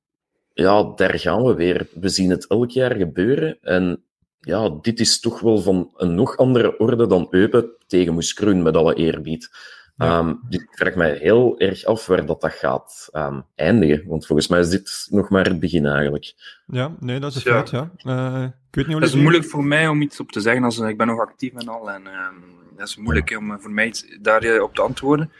[0.53, 1.89] ja, daar gaan we weer.
[1.95, 3.59] We zien het elk jaar gebeuren.
[3.61, 4.05] En
[4.41, 8.77] ja, dit is toch wel van een nog andere orde dan Eupen tegen Moeskroen, met
[8.77, 9.51] alle eerbied.
[9.97, 10.19] Ja.
[10.19, 14.03] Um, dus ik vraag mij heel erg af waar dat, dat gaat um, eindigen.
[14.07, 16.35] Want volgens mij is dit nog maar het begin eigenlijk.
[16.67, 17.91] Ja, nee, dat is het feit, ja.
[18.05, 20.65] Uh, ik weet niet het is moeilijk voor mij om iets op te zeggen.
[20.65, 21.91] Als, ik ben nog actief en al.
[21.91, 22.45] En um,
[22.77, 23.39] dat is moeilijk ja.
[23.39, 25.33] om eh, voor mij iets daarop te antwoorden.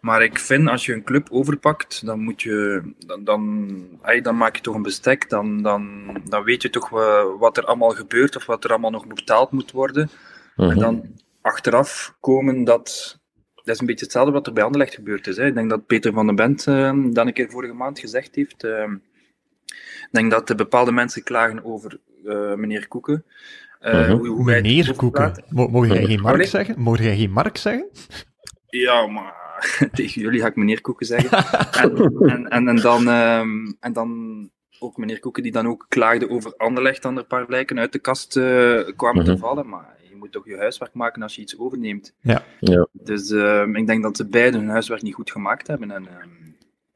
[0.00, 2.82] Maar ik vind, als je een club overpakt, dan moet je...
[2.98, 3.68] Dan, dan,
[4.22, 5.28] dan maak je toch een bestek.
[5.28, 6.88] Dan, dan, dan weet je toch
[7.38, 8.36] wat er allemaal gebeurt.
[8.36, 10.02] Of wat er allemaal nog betaald moet worden.
[10.02, 10.10] Uh
[10.56, 10.70] -huh.
[10.70, 11.02] En dan
[11.40, 13.19] achteraf komen dat
[13.70, 15.36] dat is een beetje hetzelfde wat er bij Anderlecht gebeurd is.
[15.36, 15.46] Hè.
[15.46, 18.64] Ik denk dat Peter van den Bent uh, dat een keer vorige maand gezegd heeft.
[18.64, 18.92] Uh,
[19.66, 23.24] ik denk dat bepaalde mensen klagen over uh, meneer Koeken.
[23.80, 24.10] Uh -huh.
[24.10, 25.44] hoe, hoe meneer Koeken?
[25.48, 26.80] Mogen jij geen Mark zeggen?
[26.80, 27.88] Mogen jij geen Mark zeggen?
[28.66, 29.34] Ja, maar
[29.92, 31.44] tegen jullie ga ik meneer Koeken zeggen.
[31.72, 31.96] en,
[32.28, 36.54] en, en, en, dan, um, en dan ook meneer Koeken die dan ook klaagde over
[36.56, 38.44] Anderlecht, dan er een paar lijken uit de kast uh,
[38.96, 39.34] kwamen uh -huh.
[39.34, 39.68] te vallen.
[39.68, 42.14] Maar moet toch je huiswerk maken als je iets overneemt.
[42.20, 42.42] Ja.
[42.60, 42.86] ja.
[42.92, 45.90] Dus uh, ik denk dat ze beide hun huiswerk niet goed gemaakt hebben.
[45.90, 46.10] En, uh,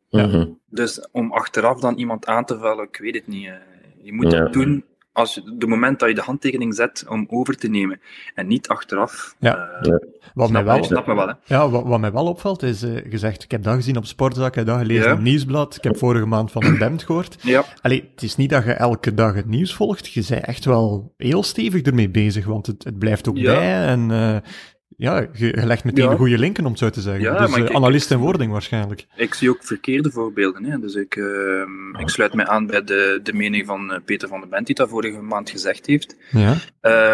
[0.09, 0.29] ja.
[0.29, 0.49] -huh.
[0.69, 3.51] Dus om achteraf dan iemand aan te vallen, ik weet het niet.
[4.03, 4.43] je moet ja.
[4.43, 8.01] het doen als je, de moment dat je de handtekening zet om over te nemen.
[8.35, 9.35] En niet achteraf.
[9.39, 9.69] Ja.
[9.83, 10.01] ja.
[10.35, 11.35] Wat, snap, mij wel, snap me wel, hè?
[11.45, 14.49] Ja, wat, wat mij wel opvalt is uh, gezegd, ik heb dat gezien op Sportzaak,
[14.49, 15.17] ik heb dat gelezen ja.
[15.17, 17.37] in Nieuwsblad, ik heb vorige maand van een Bemt gehoord.
[17.43, 17.65] Ja.
[17.81, 21.15] Allee, het is niet dat je elke dag het nieuws volgt, je bent echt wel
[21.17, 23.55] heel stevig ermee bezig, want het, het blijft ook ja.
[23.55, 24.37] bij en uh,
[24.97, 26.11] ja, je, je, legt meteen ja.
[26.11, 27.23] de goede linken, om het zo te zeggen.
[27.23, 29.07] Ja, dus uh, analist in wording waarschijnlijk.
[29.17, 30.65] Ik zie ook verkeerde voorbeelden.
[30.65, 30.79] Hè?
[30.79, 31.63] Dus ik, uh,
[31.99, 34.75] ik sluit mij aan bij de, de mening van uh, Peter van den Bent, die
[34.75, 36.17] dat vorige maand gezegd heeft.
[36.31, 36.57] Ja.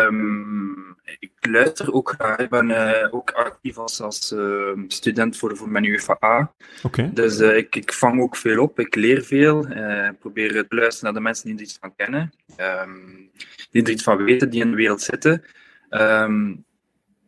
[0.06, 2.38] Um, ik luister ook graag.
[2.38, 6.52] Ik ben uh, ook actief als, als uh, student voor, voor mijn UFA.
[6.82, 7.10] Okay.
[7.14, 8.80] Dus ik, ik vang ook veel op.
[8.80, 9.66] Ik leer veel.
[10.10, 12.32] Ik probeer te luisteren naar de mensen die er iets van kennen.
[12.58, 13.30] Um,
[13.70, 15.44] die er iets van weten, die in de wereld zitten.
[15.90, 16.64] Um,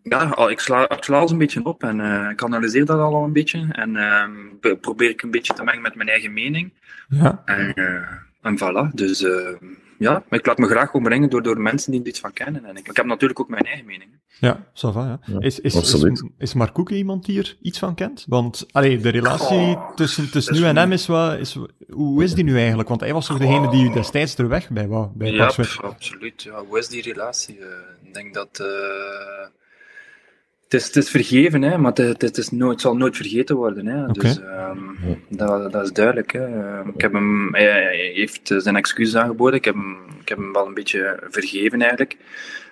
[0.02, 3.24] ja, ik sla, ik sla alles een beetje op en uh, ik analyseer dat al
[3.24, 3.68] een beetje.
[3.72, 6.72] En uh, probeer ik een beetje te mengen met mijn eigen mening.
[7.08, 7.42] Ja.
[7.44, 8.02] En, uh,
[8.42, 8.94] en voilà.
[8.94, 9.26] Dus
[9.98, 12.64] ja, ik laat me graag omringen door, door mensen die er iets van kennen.
[12.64, 14.10] En ik, ik heb natuurlijk ook mijn eigen mening.
[14.38, 15.20] Ja, ça va, ja.
[15.26, 18.24] ja is, is, is, is Mark Koeken iemand die er iets van kent?
[18.28, 21.38] Want allee, de relatie oh, tussen, tussen nu en hem is wat...
[21.38, 22.88] Is, hoe is die nu eigenlijk?
[22.88, 25.08] Want hij was toch degene die u destijds er weg bij wou?
[25.14, 25.44] Bij ja,
[25.82, 26.42] absoluut.
[26.42, 26.64] Ja.
[26.64, 27.58] Hoe is die relatie?
[28.02, 28.58] ik denk dat...
[28.60, 28.66] Uh,
[30.72, 33.56] het is, het is vergeven, hè, maar het, het, is nooit, het zal nooit vergeten
[33.56, 33.86] worden.
[33.86, 34.00] Hè.
[34.00, 34.12] Okay.
[34.12, 36.32] Dus um, dat, dat is duidelijk.
[36.32, 36.80] Hè.
[36.80, 39.54] Ik heb hem, hij heeft zijn excuses aangeboden.
[39.54, 42.16] Ik heb hem, ik heb hem wel een beetje vergeven eigenlijk.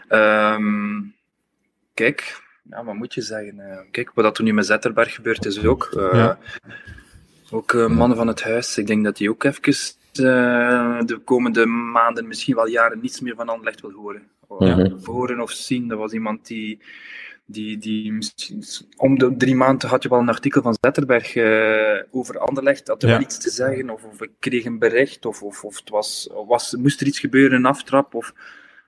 [0.08, 1.14] Um,
[1.94, 3.86] kijk, ja, wat moet je zeggen?
[3.90, 5.90] Kijk, wat er nu met Zetterberg gebeurt is ook.
[5.96, 6.38] Uh, ja.
[7.50, 8.78] Ook uh, mannen van het huis.
[8.78, 9.62] Ik denk dat die ook even
[10.20, 14.22] uh, de komende maanden, misschien wel jaren, niets meer van Anderlecht wil horen.
[14.58, 14.90] Ja.
[15.04, 15.88] Horen of zien.
[15.88, 16.78] Dat was iemand die
[17.50, 18.18] die, die,
[18.96, 23.02] om de drie maanden had je wel een artikel van Zetterberg uh, over Anderlecht, had
[23.02, 23.14] er ja.
[23.14, 26.30] wel iets te zeggen, of, of ik kreeg een bericht, of, of, of het was,
[26.46, 28.26] was, moest er iets gebeuren, een aftrap, of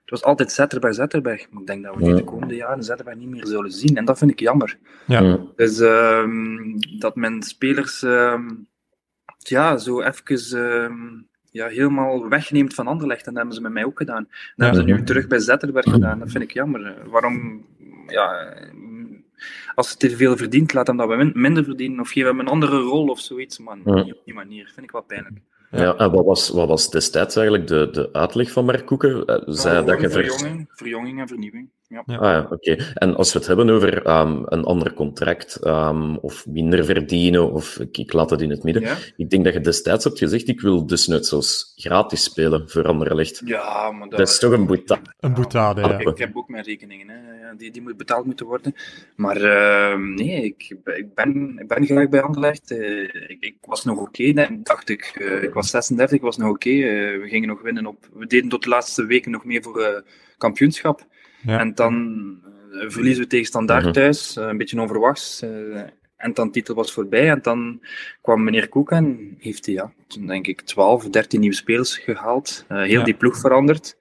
[0.00, 1.50] het was altijd Zetterberg, Zetterberg.
[1.50, 2.14] Maar ik denk dat we ja.
[2.14, 4.78] de komende jaren Zetterberg niet meer zullen zien, en dat vind ik jammer.
[5.06, 5.40] Ja.
[5.56, 8.68] Dus um, dat men spelers um,
[9.38, 13.26] ja, zo even um, ja, helemaal wegneemt van Anderlecht.
[13.26, 14.22] En dat hebben ze met mij ook gedaan.
[14.22, 14.64] Dat ja.
[14.64, 16.18] hebben ze nu terug bij Zetterberg gedaan.
[16.18, 16.94] Dat vind ik jammer.
[17.10, 17.66] Waarom,
[18.06, 18.54] ja,
[19.74, 22.00] als ze te veel verdient, laat hem dat we minder verdienen.
[22.00, 23.58] Of geef hem een andere rol of zoiets.
[23.58, 24.02] Maar ja.
[24.02, 24.70] niet op die manier.
[24.74, 25.40] Vind ik wel pijnlijk.
[25.70, 29.42] Ja, en wat was, wat was destijds eigenlijk de, de uitleg van Mark Koeken?
[29.46, 31.68] Zei oh, dat je verjonging, verjonging en vernieuwing.
[31.92, 32.16] Ja.
[32.16, 32.76] Ah ja, oké.
[32.94, 37.78] En als we het hebben over ehm, een ander contract, ehm, of minder verdienen, of
[37.78, 38.82] ik, ik laat het in het midden.
[38.82, 42.70] Ja, Ik denk dat je destijds hebt gezegd, ik wil dus net zoals gratis spelen
[42.70, 43.42] voor Anderlecht.
[43.44, 45.00] ja maar dat, Dat is toch een boeta.
[45.20, 45.98] Een boetade, ja.
[45.98, 47.46] Ik, ik heb ook mijn rekeningen, hè.
[47.46, 48.74] Ja, die, die moet betaald moeten worden.
[49.16, 52.70] Maar eh, nee, ik, ik, ben, ik ben graag bij Anderlecht.
[52.70, 55.02] Eh, ik, ik was nog oké, nee, dacht ik.
[55.20, 56.70] Eh, ik was 36, ik was nog oké.
[56.70, 58.08] Eh, we gingen nog winnen op...
[58.12, 60.00] We deden tot de laatste weken nog mee voor eh,
[60.38, 61.06] kampioenschap.
[61.42, 61.58] Ja.
[61.58, 61.94] En dan
[62.72, 63.92] eh, verliezen we tegen Standaard Mhm.
[63.92, 65.42] thuis, eh, een beetje onverwachts.
[65.42, 65.80] eh,
[66.16, 67.30] en dan titel was voorbij.
[67.30, 67.80] En dan
[68.20, 72.64] kwam meneer Koek en heeft hij, ja, toen denk ik 12, 13 nieuwe spelers gehaald.
[72.68, 73.04] Eh, heel Ja.
[73.04, 73.96] die ploeg veranderd.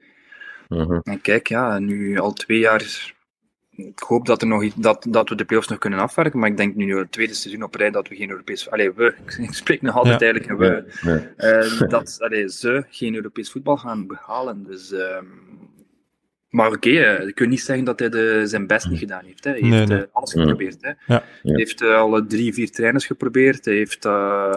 [0.67, 0.99] Mhm.
[1.04, 3.13] En kijk, ja, nu al twee jaar.
[3.75, 6.49] Ik hoop dat, er nog, iets- dat, dat we de playoffs nog kunnen afwerken, maar
[6.49, 8.69] ik denk nu het tweede seizoen op rij dat we geen Europees...
[8.69, 9.13] Allee, we,
[9.47, 10.32] ik spreek nog altijd Ja.
[10.32, 11.88] eigenlijk we, Ja.
[11.88, 14.63] dat allee, ze geen Europees voetbal gaan behalen.
[14.63, 15.25] Dus, ehm,
[16.52, 19.44] maar oké, eh, ik kan niet zeggen dat hij de, zijn best niet gedaan heeft.
[19.44, 19.52] Hè.
[19.52, 19.98] Hij Nee, heeft nee.
[20.00, 20.78] eh, alles geprobeerd.
[20.82, 20.88] Hè.
[20.90, 20.96] Ja.
[21.08, 21.24] Ja.
[21.44, 23.66] Hij heeft eh, alle drie, vier trainers geprobeerd.
[23.66, 24.54] Hij heeft uh,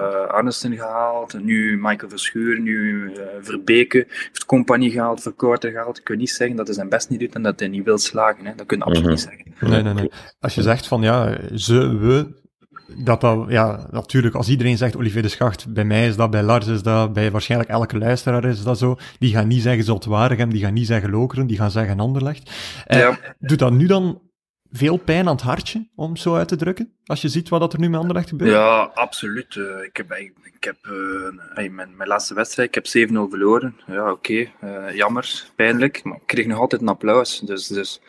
[0.58, 5.98] gehaald, nu Michael Verschuur, nu eh, Verbeke, heeft Compagnie gehaald, Verkorter gehaald.
[5.98, 7.98] Ik kan niet zeggen dat hij zijn best niet doet en dat hij niet wil
[7.98, 8.46] slagen.
[8.46, 8.54] Hè.
[8.54, 9.14] Dat kun je absoluut Mhm.
[9.14, 9.20] niet
[9.60, 9.70] zeggen.
[9.70, 10.10] Nee, nee, nee.
[10.40, 12.42] Als je zegt van ja, ze, we,
[12.86, 16.42] dat dat, ja, natuurlijk, als iedereen zegt Olivier de Schacht, bij mij is dat, bij
[16.42, 20.50] Lars is dat, bij waarschijnlijk elke luisteraar is dat zo, die gaan niet zeggen Zotwaregem,
[20.50, 22.50] die gaan niet zeggen Lokeren, die gaan zeggen Anderlecht.
[22.86, 23.18] Eh, Ja.
[23.38, 24.22] Doet dat nu dan
[24.70, 27.72] veel pijn aan het hartje, om zo uit te drukken, als je ziet wat dat
[27.72, 28.50] er nu met Anderlecht gebeurt?
[28.50, 29.56] Ja, absoluut.
[29.56, 33.76] Eh, ik heb, ik, ik heb eh, mijn, mijn laatste wedstrijd, ik heb 7-0 verloren.
[33.86, 34.46] Ja, oké.
[34.60, 36.04] eh, jammer, pijnlijk.
[36.04, 37.40] Maar ik kreeg nog altijd een applaus.
[37.40, 38.00] Dus, dus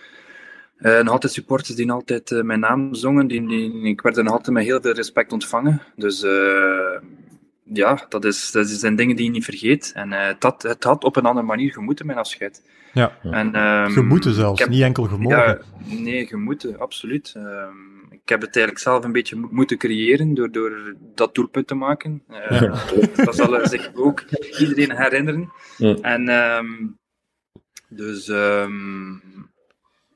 [0.78, 3.28] eh, nog altijd supporters die altijd eh, mijn naam zongen.
[3.28, 5.82] Die, die, ik werd er nog altijd met heel veel respect ontvangen.
[5.96, 7.00] Dus eh,
[7.64, 9.92] ja, dat, is, dat zijn dingen die je niet vergeet.
[9.96, 12.62] En eh, het, had, het had op een andere manier gemoeten, mijn afscheid.
[12.94, 13.18] Ja.
[13.22, 15.38] En, ehm, Gemoeten zelfs, heb- niet enkel gemogen.
[15.38, 15.60] ja,
[15.96, 17.34] nee, gemoeten, absoluut.
[17.36, 17.74] Ehm,
[18.10, 21.76] ik heb het eigenlijk zelf een beetje mo- moeten creëren door, door dat doelpunt te
[21.76, 22.24] maken.
[22.30, 22.62] Eh,
[23.26, 24.24] Dat zal zich ook
[24.60, 25.52] iedereen herinneren.
[25.78, 25.96] Ja.
[26.02, 26.66] En ehm,
[27.90, 29.14] dus ehm,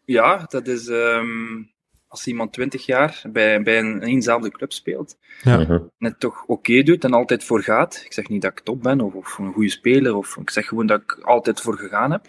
[0.09, 1.63] ja, dat is ehm,
[2.07, 5.57] als iemand 20 jaar bij, bij een eenzelfde club speelt Ja.
[5.57, 5.71] Mhm.
[5.71, 8.01] en het toch oké doet en altijd voor gaat.
[8.05, 10.65] Ik zeg niet dat ik top ben of, of een goede speler, of ik zeg
[10.67, 12.25] gewoon dat ik altijd voor gegaan heb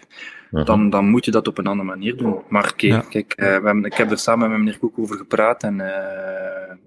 [0.51, 0.65] Mhm.
[0.65, 2.41] dan, dan moet je dat op een andere manier doen.
[2.49, 2.99] Maar oké, Ja.
[3.09, 6.69] kijk, eh, we hebben, ik heb er samen met meneer Koek over gepraat en, eh,
[6.69, 6.79] en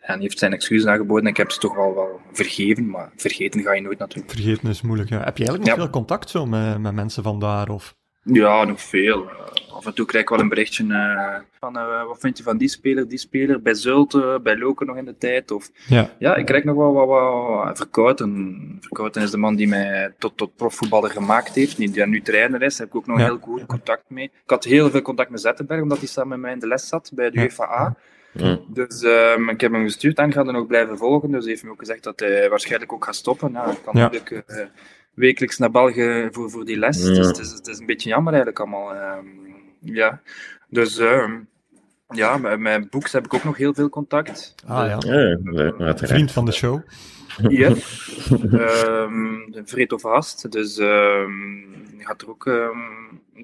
[0.00, 1.24] hij heeft zijn excuses aangeboden.
[1.24, 4.30] En ik heb ze toch wel, wel vergeven, maar vergeten ga je nooit natuurlijk.
[4.30, 5.16] Vergeten is moeilijk, ja.
[5.16, 5.82] Heb je eigenlijk nog Ja.
[5.82, 7.94] veel contact zo met, met mensen van daar, of...
[8.22, 9.28] Ja, nog veel.
[9.30, 12.42] Eh, af en toe krijg ik wel een berichtje eh, van eh, wat vind je
[12.42, 15.50] van die speler, die speler, bij Zulte, bij Loken nog in de tijd.
[15.50, 18.76] Of, Ja, ja, ik krijg nog wel wat, wat, Verkouten.
[18.80, 22.62] Verkouten is de man die mij tot, tot profvoetballer gemaakt heeft, die, die nu trainer
[22.62, 22.76] is.
[22.76, 23.24] Daar heb ik ook nog Ja.
[23.24, 24.24] heel goed contact mee.
[24.24, 26.88] Ik had heel veel contact met Zettenberg, omdat hij samen met mij in de les
[26.88, 27.96] zat bij de Ja.
[28.32, 28.56] Mhm.
[28.66, 31.30] Dus ehm, ik heb hem gestuurd en ga er nog blijven volgen.
[31.30, 33.52] Dus hij heeft me ook gezegd dat hij waarschijnlijk ook gaat stoppen.
[33.52, 34.10] Nou, kan Ja.
[35.20, 37.02] Wekelijks naar België voor, voor die les.
[37.02, 37.14] Ja.
[37.14, 38.94] Dus het is, het is een beetje jammer eigenlijk allemaal.
[38.94, 39.26] ehm,
[39.80, 40.20] ja,
[40.68, 41.32] dus ehm,
[42.08, 44.54] ja, met, met Boeks heb ik ook nog heel veel contact.
[44.66, 44.98] ah ja.
[45.78, 45.96] Ja.
[45.96, 46.80] Vriend van de show.
[47.48, 47.68] Ja.
[47.68, 50.52] Ehm, de Vreet of Haast.
[50.52, 51.30] Dus ehm
[51.96, 52.46] die gaat er ook.
[52.46, 52.78] ehm,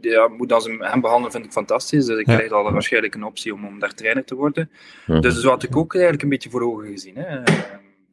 [0.01, 2.07] ja, moet als hem, hem behandelen vind ik fantastisch.
[2.07, 2.35] Dus ik Ja.
[2.37, 4.71] krijg al waarschijnlijk een optie om, om daar trainer te worden.
[5.07, 5.21] Mhm.
[5.21, 7.15] Dus zo had ik ook eigenlijk een beetje voor ogen gezien.
[7.17, 7.39] Hè.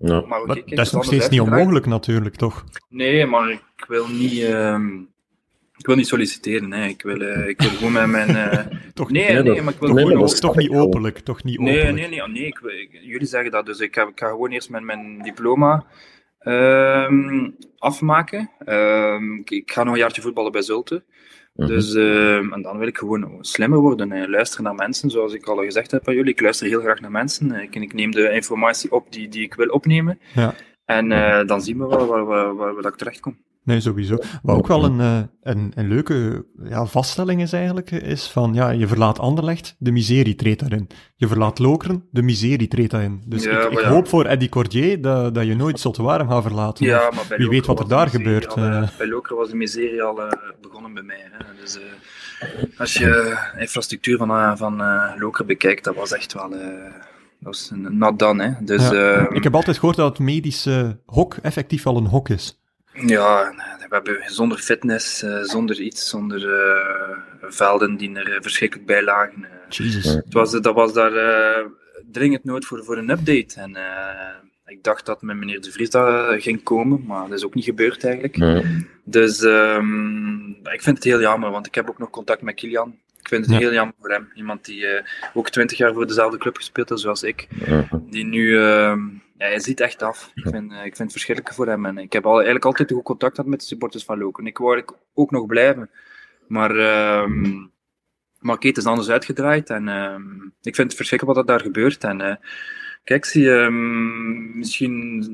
[0.05, 0.21] Ja.
[0.21, 2.63] Maar, Maar dat is nog steeds niet onmogelijk natuurlijk, toch?
[2.89, 4.41] Nee, maar ik wil niet.
[4.43, 4.87] ehm,
[5.77, 6.71] ik wil niet solliciteren.
[6.71, 6.85] Hè.
[6.87, 8.35] Ik, wil, eh, ik wil gewoon met mijn.
[8.35, 11.19] eh, Toch nee, Nee, nee, dat- maar ik wil nee, gewoon is- Toch niet openlijk,
[11.19, 12.09] toch niet Nee, openlijk.
[12.09, 14.69] nee, nee, nee ik, ik- jullie zeggen dat, dus ik, heb, ik ga gewoon eerst
[14.69, 15.85] mijn, mijn diploma
[16.39, 18.49] ehm, afmaken.
[18.65, 21.03] Ehm, ik, ik ga nog een jaartje voetballen bij Zulte.
[21.53, 21.67] Mhm.
[21.67, 25.45] Dus, ehm, en dan wil ik gewoon slimmer worden en luisteren naar mensen, zoals ik
[25.45, 26.31] al gezegd heb aan jullie.
[26.31, 27.51] Ik luister heel graag naar mensen.
[27.51, 30.19] Ik, ik neem de informatie op die, die ik wil opnemen.
[30.33, 30.53] Ja.
[30.85, 33.37] En eh, dan zien we wel waar, waar, waar, we dat ik terecht kom.
[33.63, 34.17] Nee, sowieso.
[34.41, 38.69] Wat ook wel een, eh, een, een leuke ja, vaststelling is eigenlijk, is van, ja,
[38.69, 40.87] je verlaat Anderlecht, de miserie treedt daarin.
[41.15, 43.21] Je verlaat Lokeren, de miserie treedt daarin.
[43.25, 43.89] Dus Ja, ik, ik maar ja.
[43.89, 46.85] hoop voor Eddie Cordier dat, dat je nooit Zottewarem gaat verlaten.
[46.85, 48.47] Ja, Of maar bij wie weet wat er daar gebeurt.
[48.47, 48.87] al, eh, eh.
[48.97, 50.19] bij Lokeren was de miserie al
[50.61, 51.27] begonnen bij mij.
[51.31, 51.45] Hè.
[51.61, 51.79] Dus,
[52.77, 53.05] als je
[53.55, 54.81] de infrastructuur van, van
[55.19, 56.49] Lokeren bekijkt, dat was echt wel...
[56.49, 56.59] dat
[57.39, 58.65] was een not done, hè.
[58.65, 59.13] Dus Ja.
[59.15, 62.61] eh, ik heb altijd gehoord dat het medische hok effectief wel een hok is.
[62.93, 68.41] Ja, nee, we hebben zonder fitness, eh, zonder iets, zonder eh, velden die er eh,
[68.41, 69.43] verschrikkelijk bij lagen.
[69.43, 69.49] eh.
[69.69, 70.03] Jesus.
[70.03, 70.11] Ja.
[70.15, 71.65] Het was, dat was daar eh,
[72.11, 73.59] dringend nood voor, voor een update.
[73.61, 77.37] En eh, ik dacht dat met meneer De Vries dat eh, ging komen, maar dat
[77.37, 78.37] is ook niet gebeurd eigenlijk.
[79.03, 82.95] Dus ehm, ik vind het heel jammer, want ik heb ook nog contact met Kilian.
[83.19, 83.59] Ik vind het Ja.
[83.59, 84.29] heel jammer voor hem.
[84.35, 85.03] Iemand die eh,
[85.33, 87.47] ook twintig jaar voor dezelfde club gespeeld heeft zoals ik.
[88.09, 88.99] Die nu, ehm,
[89.49, 90.31] hij ziet echt af.
[90.35, 91.85] Ik vind, eh, ik vind het verschrikkelijk voor hem.
[91.85, 94.45] En ik heb al, eigenlijk altijd goed contact gehad met de supporters van Loken.
[94.45, 95.89] Ik wou ook nog blijven.
[96.47, 96.69] Maar,
[98.39, 99.69] Kate is anders uitgedraaid.
[99.69, 100.21] En ehm,
[100.61, 102.03] ik vind het verschrikkelijk wat er daar gebeurt.
[102.03, 102.35] En eh,
[103.03, 105.25] kijk, ehm, misschien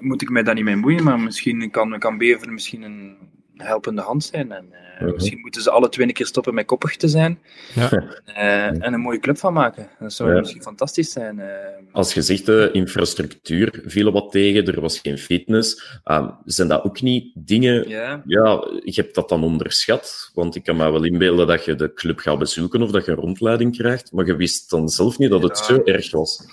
[0.00, 1.04] moet ik mij daar niet mee moeien.
[1.04, 3.16] Maar misschien kan, kan Bever misschien een
[3.62, 4.52] helpende hand zijn.
[4.52, 5.12] En eh, Mhm.
[5.14, 7.38] misschien moeten ze alle twee een keer stoppen met koppig te zijn.
[7.74, 7.90] Ja.
[8.24, 9.88] Eh, en een mooie club van maken.
[9.98, 10.38] Dat zou Ja.
[10.38, 11.40] misschien fantastisch zijn.
[11.40, 11.46] eh.
[11.92, 15.98] Als je zegt, de infrastructuur viel wat tegen, er was geen fitness.
[16.04, 17.88] Ehm, zijn dat ook niet dingen...
[17.88, 18.22] ja.
[18.26, 18.50] Ja,
[18.84, 20.30] je hebt dat dan onderschat.
[20.34, 23.10] Want ik kan me wel inbeelden dat je de club gaat bezoeken of dat je
[23.10, 24.12] een rondleiding krijgt.
[24.12, 26.44] Maar je wist dan zelf niet dat het zo erg was.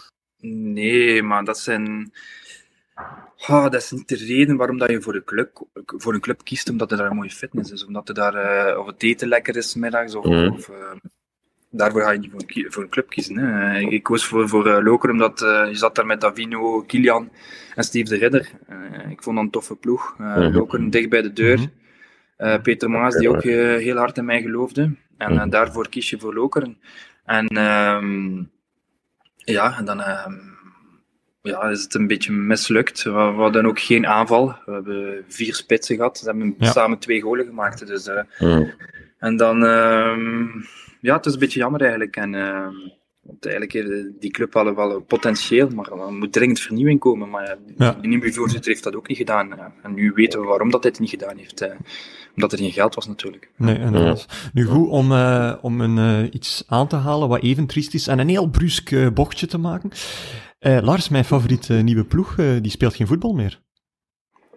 [0.48, 2.12] Nee, maar dat zijn.
[3.48, 6.44] Ah, dat is niet de reden waarom dat je voor een, club, voor een club
[6.44, 7.86] kiest, omdat er daar een mooie fitness is.
[7.86, 10.16] Omdat er daar, eh, of het eten lekker is middags.
[10.16, 10.52] Of, Mhm.
[10.52, 10.76] of, eh,
[11.70, 13.38] daarvoor ga je niet voor een, ki- voor een club kiezen.
[13.38, 13.80] Hè.
[13.80, 17.30] Ik, ik koos voor, voor Loker, omdat je zat daar met Davino, Kilian
[17.76, 18.52] en Steve de Ridder.
[19.10, 20.16] Ik vond dat een toffe ploeg.
[20.18, 20.40] Mhm.
[20.54, 21.58] Loker dicht bij de deur.
[22.38, 22.62] Mhm.
[22.62, 24.96] Peter Maas, die ook heel hard in mij geloofde.
[25.18, 25.50] En Mhm.
[25.50, 26.78] daarvoor kies je voor Lokeren.
[27.26, 28.44] En ehm,
[29.36, 30.34] ja, en dan ehm,
[31.46, 33.04] ja, is het een beetje mislukt.
[33.04, 34.56] We, we hadden ook geen aanval.
[34.66, 36.18] We hebben vier spitsen gehad.
[36.18, 36.72] Ze hebben Ja.
[36.72, 37.88] samen twee golen gemaakt.
[37.88, 38.60] Dus, eh,
[39.18, 40.44] en dan, ehm,
[41.02, 42.16] ja, het is een beetje jammer eigenlijk.
[42.16, 42.74] En, ehm,
[43.22, 47.30] want eigenlijk heeft die club wel, wel potentieel, maar er moet dringend vernieuwing komen.
[47.30, 47.98] Maar ja, Ja.
[48.02, 49.52] de nieuwe voorzitter heeft dat ook niet gedaan.
[49.84, 51.62] En nu weten we waarom dat hij het niet gedaan heeft.
[51.62, 51.72] eh,
[52.36, 53.50] omdat er geen geld was natuurlijk.
[53.58, 54.26] Nee, inderdaad.
[54.54, 58.08] Nu goed, om, eh, om een, eh, iets aan te halen wat even triest is
[58.08, 59.92] en een heel brusk eh, bochtje te maken.
[60.66, 63.62] Eh, Lars, mijn favoriete nieuwe ploeg, eh, die speelt geen voetbal meer.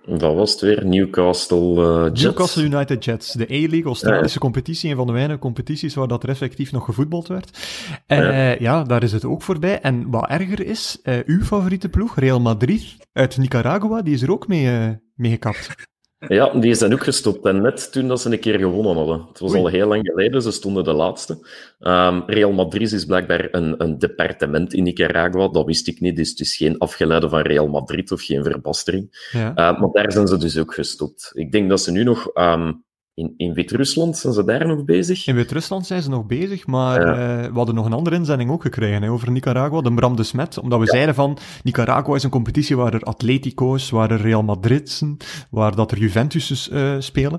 [0.07, 0.87] Dat was het weer.
[0.87, 2.23] Newcastle eh Jets.
[2.23, 6.29] Newcastle United Jets, de A-League, Australische competitie, een van de weinige competities waar dat er
[6.29, 7.59] effectief nog gevoetbald werd.
[8.07, 8.83] Eh, ja.
[8.83, 9.81] daar is het ook voorbij.
[9.81, 14.49] En wat erger is, uw favoriete ploeg, Real Madrid, uit Nicaragua, die is er ook
[14.49, 15.75] mee, mee gekapt.
[16.19, 17.45] Ja, die zijn ook gestopt.
[17.47, 19.27] En net toen dat ze een keer gewonnen hadden.
[19.29, 19.61] Het was Oei.
[19.61, 21.39] al heel lang geleden, ze stonden de laatste.
[21.79, 25.49] Ehm, Real Madrid is blijkbaar een, een departement in Nicaragua.
[25.49, 29.29] Dat wist ik niet, dus het is geen afgeleide van Real Madrid of geen verbastering.
[29.33, 29.51] Ja.
[29.51, 31.31] Uh, maar daar zijn ze dus ook gestopt.
[31.35, 32.73] Ik denk dat ze nu nog ehm,
[33.19, 35.27] in, in Wit-Rusland zijn ze daar nog bezig.
[35.27, 37.13] In Wit-Rusland zijn ze nog bezig, maar Ja.
[37.43, 40.23] eh, we hadden nog een andere inzending ook gekregen hè, over Nicaragua, de Bram de
[40.23, 44.43] Smet, omdat we zeiden van, Nicaragua is een competitie waar er Atletico's, waar er Real
[44.43, 45.03] Madrid's,
[45.51, 47.39] waar dat er Juventus eh, spelen.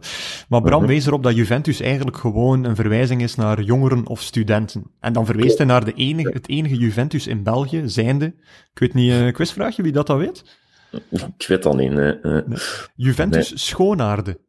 [0.49, 0.89] Maar Bram Mhm.
[0.89, 4.83] wees erop dat Juventus eigenlijk gewoon een verwijzing is naar jongeren of studenten.
[4.99, 8.25] En dan verwees hij naar de enige, het enige Juventus in België, zijnde,
[8.73, 10.57] ik weet niet, een quizvraagje, wie dat dat weet?
[11.37, 11.91] Ik weet dat niet.
[11.91, 12.19] nee.
[12.19, 12.39] Eh,
[12.95, 14.39] Juventus Schoonaarde.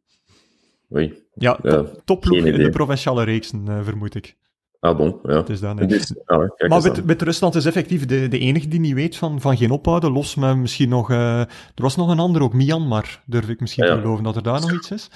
[0.95, 1.13] Oei.
[1.33, 4.35] Ja, Ja, top, topploeg in de provinciale reeksen, eh, vermoed ik.
[4.79, 5.19] Ah, bon.
[5.23, 5.35] Ja.
[5.37, 5.75] Het is dan.
[5.75, 9.41] Dus, ah, Maar met, met Rusland is effectief de, de enige die niet weet van,
[9.41, 10.11] van geen ophouden.
[10.11, 11.09] Los met misschien nog...
[11.11, 13.21] eh, er was nog een ander ook, Myanmar.
[13.25, 13.95] Durf ik misschien Ja.
[13.95, 15.09] te geloven dat er daar nog iets is.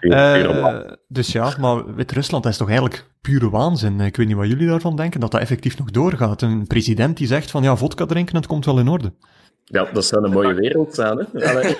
[0.00, 4.00] Eh, dus ja, maar Wit-Rusland is toch eigenlijk pure waanzin.
[4.00, 6.42] Ik weet niet wat jullie daarvan denken, dat dat effectief nog doorgaat.
[6.42, 9.12] Een president die zegt van ja, vodka drinken, het komt wel in orde.
[9.72, 11.50] Ja, dat zou een mooie wereld zijn, hè?
[11.50, 11.74] Allee.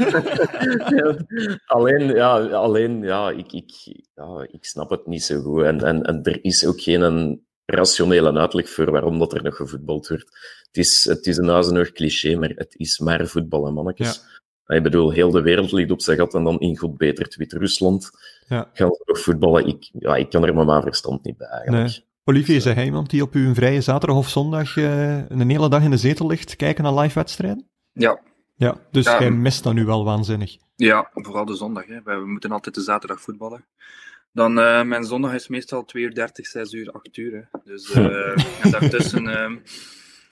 [0.97, 1.17] Ja,
[1.77, 3.71] alleen, ja, alleen, ja, ik, ik,
[4.15, 5.63] ja, ik snap het niet zo goed.
[5.63, 9.57] En, en, en er is ook geen een rationele uitleg voor waarom dat er nog
[9.57, 10.25] gevoetbald wordt.
[10.67, 14.23] Het is, het is een huizenhoog cliché, maar het is maar voetbal, hè, mannetjes.
[14.67, 18.11] Ik bedoel, heel de wereld ligt op zijn gat en dan in goed beter Wit-Rusland
[18.49, 18.71] Ja.
[18.73, 19.67] gaan ze nog voetballen.
[19.67, 21.87] Ik, ja, ik kan er mijn verstand niet bij, eigenlijk.
[21.87, 22.05] Nee.
[22.25, 25.83] Olivier, is hij iemand die op uw vrije zaterdag of zondag eh, een hele dag
[25.83, 27.71] in de zetel ligt, kijken naar live wedstrijden?
[27.93, 28.21] Ja,
[28.55, 29.21] Ja, dus Ja.
[29.21, 30.57] jij mist dat nu wel waanzinnig.
[30.77, 31.87] Ja, vooral de zondag.
[31.87, 32.03] Hè.
[32.03, 33.65] We moeten altijd de zaterdag voetballen.
[34.33, 37.33] Dan, eh, mijn zondag is meestal 2 uur 30, 6 uur, 8 uur.
[37.51, 37.59] Hè.
[37.65, 39.57] Dus, eh, en, daartussen, ehm,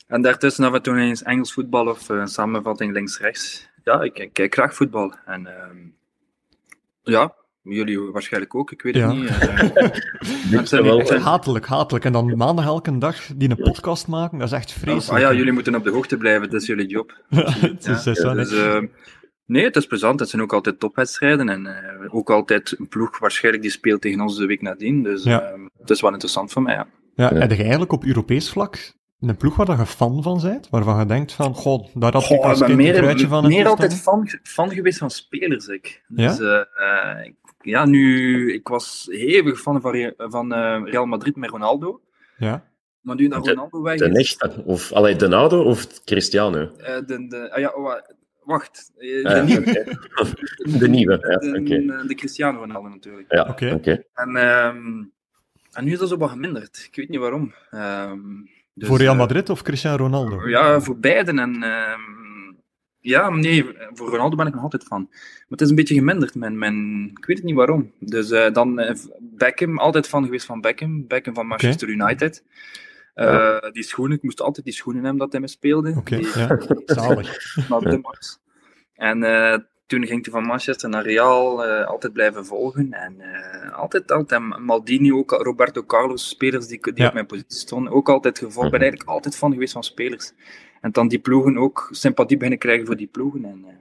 [0.07, 3.68] en daartussen af en toe eens Engels voetbal of een samenvatting links-rechts.
[3.85, 5.14] Ja, ik, ik kijk graag voetbal.
[5.27, 5.77] En ehm,
[7.03, 9.12] ja, jullie waarschijnlijk ook, ik weet het Ja.
[9.12, 9.29] niet.
[9.29, 10.51] eh.
[10.51, 12.05] Dit zijn wel, niet- Echt hatelijk, hatelijk.
[12.05, 15.25] En dan maandag elke dag die een podcast maken, dat is echt vreselijk.
[15.25, 17.23] ah ja, jullie moeten op de hoogte blijven, dat is jullie job.
[17.61, 18.79] het is, Ja, Dus, eh,
[19.46, 20.20] nee, het is plezant.
[20.20, 21.49] Het zijn ook altijd topwedstrijden.
[21.49, 25.03] En eh, ook altijd een ploeg waarschijnlijk die speelt tegen ons de week nadien.
[25.03, 25.40] Dus Ja.
[25.42, 26.87] eh, het is wel interessant voor mij, ja.
[27.14, 27.40] ja, ja.
[27.40, 30.68] Heb je eigenlijk op Europees vlak een ploeg waar je fan van bent?
[30.70, 33.46] Waarvan je denkt van, god, daar had ik als kind een meer, truitje van.
[33.46, 36.03] meer altijd fan, fan geweest van spelers, ik.
[36.09, 36.29] Ja?
[36.29, 38.53] Dus, eh, eh, ik- ja, nu...
[38.53, 42.01] Ik was hevig fan van, van eh, Real Madrid met Ronaldo.
[42.37, 42.64] Ja,
[43.01, 46.59] Maar nu De- Ronaldo weg De echte, of allee, de oude of Cristiano?
[46.79, 48.07] eh, de, de, ah ja, wa-
[48.44, 48.92] wacht.
[48.99, 49.68] Eh, Ah, de ja, nieuwe.
[49.70, 50.79] oké.
[50.79, 52.07] De nieuwe, ja, De, oké.
[52.07, 53.33] de Cristiano Ronaldo natuurlijk.
[53.33, 54.05] Ja, Oké.
[54.14, 55.05] En, ehm,
[55.73, 56.85] En nu is dat zo wat geminderd.
[56.90, 57.53] Ik weet niet waarom.
[57.70, 58.18] Ehm,
[58.75, 60.49] dus, voor Real Madrid of Cristiano Ronaldo?
[60.49, 61.38] Ja, voor beiden.
[61.38, 62.01] En, ehm,
[63.00, 65.06] ja, nee, voor Ronaldo ben ik nog altijd van.
[65.10, 66.34] Maar het is een beetje geminderd.
[66.34, 67.92] Mijn, mijn, ik weet het niet waarom.
[67.98, 71.06] Dus eh, dan eh, Beckham, altijd van geweest van Beckham.
[71.06, 72.44] Beckham van Manchester United.
[73.14, 75.94] Eh, Die schoenen, ik moest altijd die schoenen hebben dat hij me speelde.
[75.96, 76.58] Oké, Die- ja.
[76.86, 77.56] Zalig.
[77.68, 78.38] naar de max.
[78.94, 79.20] En
[79.86, 82.92] toen ging hij van Manchester naar Real, altijd blijven volgen.
[82.92, 83.16] En
[83.72, 87.06] altijd, altijd, Maldini, ook Roberto Carlos, spelers die, die Ja.
[87.06, 88.64] op mijn positie stonden, ook altijd gevolgd.
[88.66, 90.32] Ik ben eigenlijk altijd van geweest van spelers.
[90.80, 93.44] En dan die ploegen ook sympathie beginnen krijgen voor die ploegen.
[93.44, 93.74] En eh,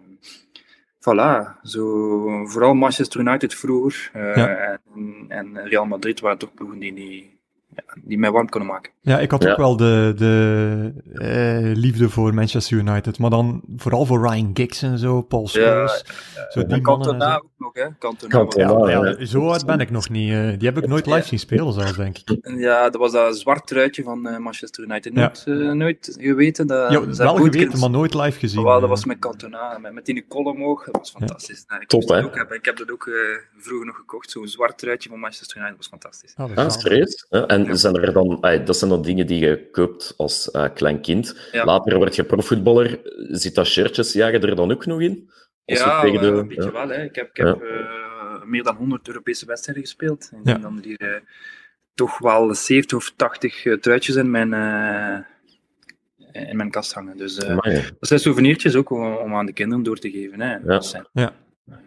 [1.00, 4.48] voilà, zo, vooral Manchester United vroeger eh, Ja.
[4.96, 7.40] en, en Real Madrid waren toch ploegen die, die,
[7.76, 8.92] ja, die mij warm konden maken.
[9.02, 9.52] Ja, ik had Ja.
[9.52, 14.82] ook wel de, de eh, liefde voor Manchester United, maar dan vooral voor Ryan Giggs
[14.82, 16.06] en zo, Paul Scholes,
[16.50, 17.86] zo die En mannen nog, hè?
[18.00, 18.46] Cantona.
[18.56, 19.16] Ja, ja.
[19.20, 20.32] ja, zo oud ben ik nog niet.
[20.32, 22.38] eh, die heb ik nooit live zien spelen zelfs, denk ik.
[22.58, 25.14] Ja, dat was dat zwart truitje van eh, Manchester United.
[25.14, 26.68] Nooit, eh, nooit geweten.
[26.68, 28.64] Dat, Ja, wel geweten, maar nooit live gezien.
[28.64, 28.90] Wel, dat eh.
[28.90, 30.86] was met Cantona, met, met die kool omhoog.
[30.86, 31.64] Dat was fantastisch.
[31.68, 32.24] Nou, ik, Top, hè?
[32.24, 33.14] ook ik heb dat ook eh,
[33.58, 34.32] vroeger nog gekocht.
[34.32, 36.34] Zo'n zwart truitje van Manchester United was fantastisch.
[36.36, 37.26] Ah, dat is?
[37.30, 37.76] Ja, en Ja.
[37.76, 41.36] zijn er dan, dat zijn dan dingen die je koopt als eh, klein kind.
[41.52, 41.66] Ja.
[41.66, 43.00] Later word je profvoetballer.
[43.30, 45.30] Zit dat shirtjes, ja, je er dan ook nog in?
[45.78, 46.72] Ja, wel, een beetje ja.
[46.72, 46.90] wel.
[46.90, 47.04] Hè.
[47.04, 47.46] Ik heb, ik Ja.
[47.46, 50.30] heb eh, meer dan 100 Europese wedstrijden gespeeld.
[50.34, 50.58] En Ja.
[50.58, 51.22] dan hier eh,
[51.94, 55.20] toch wel 70 of 80 eh, truitjes in mijn, eh,
[56.50, 57.18] in mijn kast hangen.
[57.18, 57.74] Dus eh, Amai.
[58.00, 60.42] dat zijn souvenirtjes ook om, om aan de kinderen door te geven.
[60.42, 60.64] Hè.
[60.64, 61.34] Dat zijn- Ja.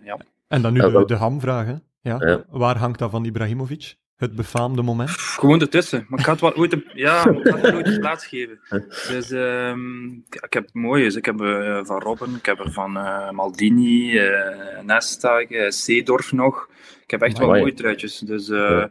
[0.05, 0.19] ja.
[0.49, 1.75] En dan nu Ja, de, de hamvraag, hè?
[2.01, 2.17] Ja.
[2.27, 2.45] Ja.
[2.49, 3.95] Waar hangt dat van Ibrahimovic?
[4.23, 5.11] Het befaamde moment?
[5.11, 6.07] Gewoon ertussen.
[6.09, 8.61] Maar ik het wel ooit een, ja, ik ga het wel ooit een plaats geven.
[9.09, 11.17] Dus ehm, ik heb mooie.
[11.17, 16.69] Ik heb eh, van Robben, ik heb er van eh, Maldini, eh Nesta, Seedorf nog.
[17.03, 18.19] Ik heb echt wel mooie truitjes.
[18.19, 18.91] Dus eh Ja.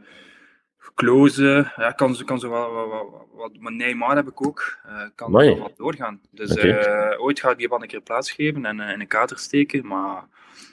[0.95, 4.77] Kloze, ja, kan, kan zo wel, wel- wat, maar Neymar heb ik ook.
[4.85, 6.21] eh kan wel wat doorgaan.
[6.31, 9.87] Dus eh, ooit ga ik die wel een keer plaatsgeven en in een kader steken.
[9.87, 10.23] Maar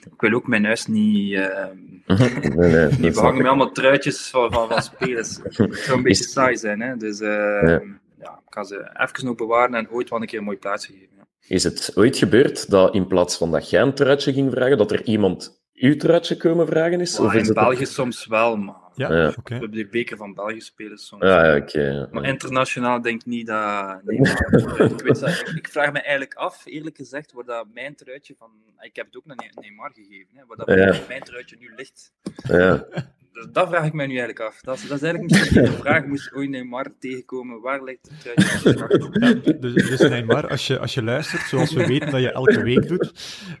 [0.05, 1.31] ik wil ook mijn huis niet.
[1.35, 5.37] nee, nee, die niet behangen met allemaal truitjes van, van, van spelers.
[5.43, 6.97] Het zou een beetje saai zijn, hè.
[6.97, 7.81] Dus eh, Ja.
[8.19, 8.41] ja.
[8.47, 11.07] ik ga ze even nog bewaren en ooit wel een keer een mooi plaatsje geven.
[11.17, 11.25] Ja.
[11.47, 14.91] Is het ooit gebeurd dat in plaats van dat jij een truitje ging vragen, dat
[14.91, 17.19] er iemand uw truitje komen vragen is?
[17.19, 20.97] Is in het België soms wel, maar Ja, we hebben de beker van België spelen
[20.97, 21.23] soms.
[21.23, 22.09] Ja, ja, oké.
[22.11, 24.03] Maar internationaal denk ik niet dat...
[24.03, 27.65] nee, maar ik, weet dat- ik- ik vraag me eigenlijk af, eerlijk gezegd, waar dat
[27.73, 28.49] mijn truitje van...
[28.79, 32.13] Ik heb het ook naar Ne- Neymar gegeven, hè, waar dat mijn truitje nu ligt.
[32.47, 32.85] Ja.
[33.33, 34.61] Dus dat vraag ik mij nu eigenlijk af.
[34.61, 38.33] Dat is, dat is eigenlijk misschien de vraag, moest ooit Neymar tegenkomen, waar ligt het?
[38.63, 42.63] Ja, dus, dus Neymar, als je, als je luistert, zoals we weten dat je elke
[42.63, 43.13] week doet,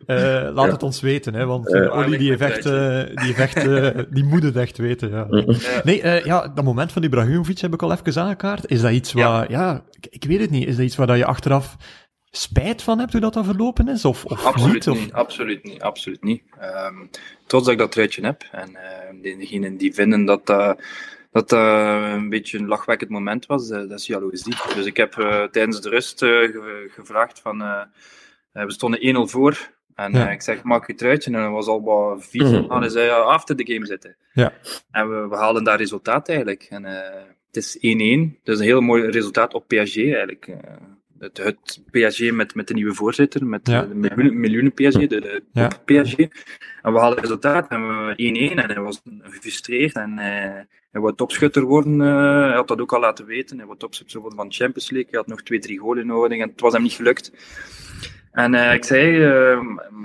[0.05, 1.67] eh, laat het ons weten, hè, want.
[1.91, 5.09] Olly die heeft echt, eh, die, heeft echt eh, die moet het echt weten.
[5.09, 5.27] Ja.
[5.29, 5.81] Ja.
[5.83, 8.71] Nee, eh, ja, dat moment van Ibrahimovic heb ik al even aangekaart.
[8.71, 11.17] Is dat iets waar, ja, ik, ik weet het niet, is dat iets waar dat
[11.17, 11.77] je achteraf
[12.31, 14.05] spijt van hebt hoe dat, dat verlopen is?
[14.05, 14.87] Of, of Absoluut niet?
[14.87, 16.43] Of, niet, absoluut niet, absoluut niet.
[17.45, 18.43] Trots dat ik dat truitje heb.
[18.51, 20.79] En eh, degenen die vinden dat dat,
[21.31, 21.59] dat dat
[22.13, 24.55] een beetje een lachwekkend moment was, eh, dat is jaloezie.
[24.75, 27.61] Dus ik heb eh, tijdens de rust eh, ge- gevraagd van...
[27.61, 27.81] eh,
[28.51, 29.69] eh, we stonden 1-0 voor.
[29.95, 30.27] En Ja.
[30.27, 31.31] eh, ik zeg, maak je truitje.
[31.33, 32.43] En dat was al wat vies.
[32.51, 32.71] Mhm.
[32.71, 34.15] En hij zei, ja, after the game zitten.
[34.33, 34.53] Ja.
[34.91, 36.67] En we, we haalden daar resultaat eigenlijk.
[36.69, 37.79] En eh, het is 1-1.
[38.43, 40.47] Dus een heel mooi resultaat op PSG eigenlijk.
[41.19, 43.81] Eh, het, het PSG met, met de nieuwe voorzitter, met Ja.
[43.81, 45.67] de miljoenen, miljoenen PSG, de, de Ja.
[45.67, 46.17] top PSG.
[46.81, 50.25] En we hadden resultaat en we 1-1 en hij was gefrustreerd en eh,
[50.91, 52.01] hij wou topschutter worden.
[52.01, 53.57] eh, hij had dat ook al laten weten.
[53.57, 55.09] Hij wou topschutter worden van de Champions League.
[55.09, 57.31] Hij had nog twee, drie golen nodig en het was hem niet gelukt.
[58.43, 59.59] En eh, ik zei, eh,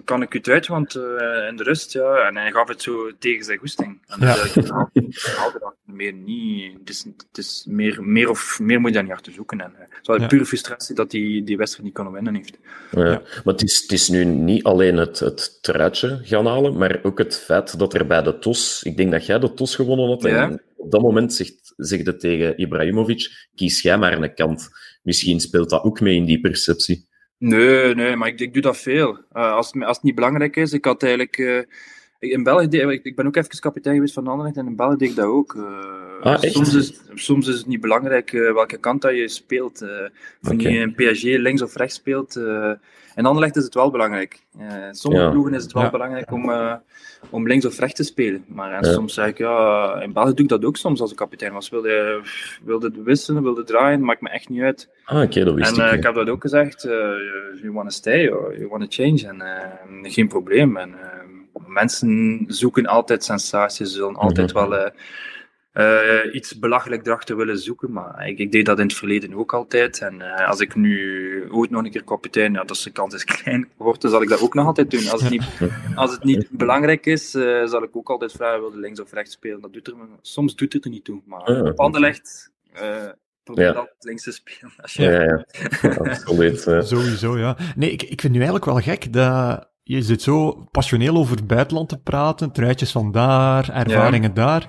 [0.05, 1.03] kan ik u het uit, want eh,
[1.49, 2.15] in de rust, ja.
[2.29, 3.99] En hij gaf het zo tegen zijn goesting.
[4.07, 4.35] En Ja.
[4.35, 6.73] dus, ik haalde dat meer niet.
[6.79, 9.61] Het is, het is meer, meer, of, meer moet je daar niet achter zoeken.
[9.61, 10.27] En, eh, het was Ja.
[10.27, 12.59] pure frustratie dat hij die wedstrijd niet kon winnen heeft.
[12.91, 13.05] Ja.
[13.05, 13.23] Ja.
[13.45, 17.19] Maar het is, het is nu niet alleen het, het truitje gaan halen, maar ook
[17.19, 20.23] het feit dat er bij de TOS, ik denk dat jij de TOS gewonnen had,
[20.23, 20.43] Ja.
[20.43, 24.69] en op dat moment zegt, zegt het tegen Ibrahimovic, kies jij maar een kant.
[25.03, 27.07] Misschien speelt dat ook mee in die perceptie.
[27.39, 29.19] Nee, nee, maar ik, ik doe dat veel.
[29.33, 31.67] Eh, als, als het niet belangrijk is, ik had eigenlijk...
[32.25, 34.77] ik- in België, deed- ik, ik ben ook even kapitein geweest van Anderlecht en in
[34.77, 35.55] België deed ik dat ook.
[35.55, 39.83] Eh, Ah, soms, is, soms is het niet belangrijk eh, welke kant dat je speelt.
[39.83, 39.89] eh
[40.51, 42.37] of je in PSG links of rechts speelt.
[42.37, 42.71] eh
[43.17, 44.43] in Anderlecht is het wel belangrijk.
[44.59, 45.31] Eh sommige Ja.
[45.31, 45.91] ploegen is het wel Ja.
[45.91, 46.75] belangrijk om, eh,
[47.31, 48.45] om links of rechts te spelen.
[48.49, 48.83] Maar Ja.
[48.93, 51.69] soms zeg ik, ja, in België doe ik dat ook soms als ik kapitein was.
[51.71, 52.21] Wilde,
[52.65, 54.89] wilde wisselen, wilde draaien, maakt me echt niet uit.
[55.05, 57.95] Ah, oké, dat wist En ik eh, ik heb dat ook gezegd, you want to
[57.95, 59.27] stay or you want to change.
[59.29, 60.77] En geen probleem.
[60.77, 60.95] En,
[61.75, 64.69] mensen zoeken altijd sensaties, ze zullen altijd Mhm.
[64.69, 64.91] wel eh,
[65.75, 67.93] uh, iets belachelijk erachter willen zoeken.
[67.93, 69.99] Maar ik, ik, deed dat in het verleden ook altijd.
[69.99, 73.25] En uh, als ik nu ooit nog een keer kapitein, ja, dus de kans is
[73.35, 75.09] klein wordt, dan zal ik dat ook nog altijd doen.
[75.09, 75.45] Als het niet,
[75.95, 79.33] als het niet belangrijk is, uh, zal ik ook altijd vragen, wilde links of rechts
[79.33, 79.61] spelen.
[79.61, 81.23] Dat doet er, soms doet het er niet toe.
[81.27, 82.53] Maar op Anderlecht
[83.43, 83.73] probeer ja.
[83.73, 84.73] dat links te spelen.
[84.77, 85.03] Als je...
[85.03, 85.45] Ja, ja,
[85.95, 86.61] absoluut.
[86.61, 87.57] Sowieso, ja.
[87.77, 91.47] Nee, ik, ik vind nu eigenlijk wel gek dat je zit zo passioneel over het
[91.47, 94.35] buitenland te praten, truitjes van daar, ervaringen ja.
[94.35, 94.69] daar.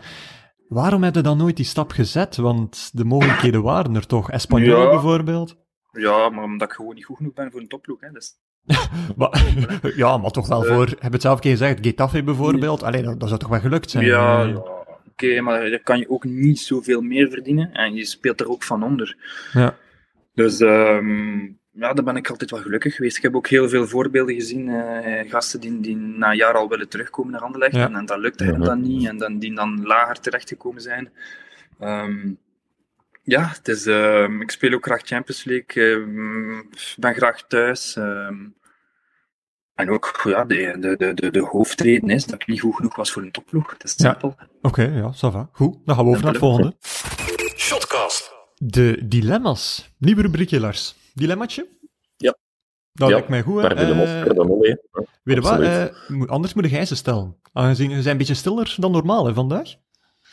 [0.68, 2.36] Waarom heb je dan nooit die stap gezet?
[2.36, 4.32] Want de mogelijkheden waren er toch.
[4.32, 4.89] Espanyol ja.
[4.89, 5.57] bijvoorbeeld?
[5.91, 8.01] Ja, maar omdat ik gewoon niet goed genoeg ben voor een topploeg.
[8.01, 8.11] Hè.
[8.11, 8.34] Dus...
[9.18, 9.53] maar,
[9.95, 12.84] ja, maar toch wel uh, voor, heb het zelf keer gezegd, Getafe bijvoorbeeld.
[12.84, 14.05] Alleen dat, dat, zou toch wel gelukt zijn?
[14.05, 14.55] Ja, ja.
[14.55, 14.70] oké,
[15.11, 17.72] okay, maar daar kan je ook niet zoveel meer verdienen.
[17.72, 19.18] En je speelt er ook van onder.
[19.53, 19.78] Ja.
[20.34, 23.17] Dus um, ja, daar ben ik altijd wel gelukkig geweest.
[23.17, 24.67] Ik heb ook heel veel voorbeelden gezien.
[24.67, 27.76] Uh, gasten die, die na een jaar al willen terugkomen naar Anderlecht.
[27.76, 27.86] Ja.
[27.86, 29.07] En, en dat lukt hen dan niet.
[29.07, 31.11] En dan, die dan lager terechtgekomen zijn.
[31.82, 32.38] Um,
[33.23, 35.84] ja, het is, uh, ik speel ook graag Champions League.
[35.84, 36.59] Uh,
[36.97, 37.95] ben graag thuis.
[37.95, 38.55] Um,
[39.76, 42.95] en ook ja, de, de, de, de, de hoofdreden is dat ik niet goed genoeg
[42.95, 43.71] was voor een topploeg.
[43.71, 44.36] Dat is simpel.
[44.38, 44.47] Ja.
[44.61, 45.49] Oké, okay, ja, ça va.
[45.51, 46.76] Goed, dan gaan we over naar het volgende.
[47.57, 48.34] Shotcast.
[48.55, 49.93] De dilemma's.
[49.97, 50.95] Nieuwe rubriekje, Lars.
[51.16, 51.68] Dilemmaatje?
[52.18, 52.38] Ja.
[52.93, 53.13] Dat ja.
[53.13, 53.61] lijkt mij goed.
[53.61, 53.89] Hè?
[53.89, 54.09] Uh,
[55.24, 55.59] weet je wat?
[55.59, 57.36] Uh, anders moet jij ze stellen.
[57.53, 59.76] Aangezien je zijn een beetje stiller dan normaal hè, vandaag.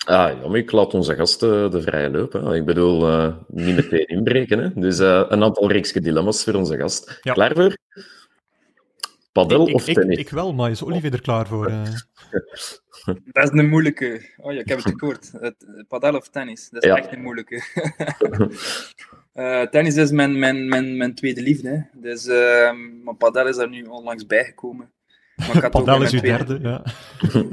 [0.05, 2.33] Ah, ja, maar ik laat onze gasten de vrije loop.
[2.33, 2.55] Hè.
[2.55, 4.59] Ik bedoel, uh, niet meteen inbreken.
[4.59, 4.71] Hè.
[4.75, 7.19] Dus uh, een aantal reekse dilemma's voor onze gast.
[7.23, 7.33] Ja.
[7.33, 7.77] Klaar voor?
[9.33, 10.19] Padel ik, of ik, tennis?
[10.19, 11.71] Ik, ik, wel, maar is Olivier er klaar voor?
[11.71, 11.83] Uh...
[13.33, 14.35] Dat is een moeilijke.
[14.37, 15.31] Oh ja, ik heb het gehoord.
[15.89, 16.69] Padel of tennis?
[16.71, 16.97] Dat is ja.
[16.97, 17.63] echt een moeilijke.
[19.35, 21.69] Uh, tennis is mijn, mijn, mijn, mijn tweede liefde.
[21.69, 22.01] Hè.
[22.01, 22.73] Dus, uh,
[23.05, 24.91] maar padel is er nu onlangs bijgekomen.
[25.53, 26.85] Maar padel is uw derde, ja.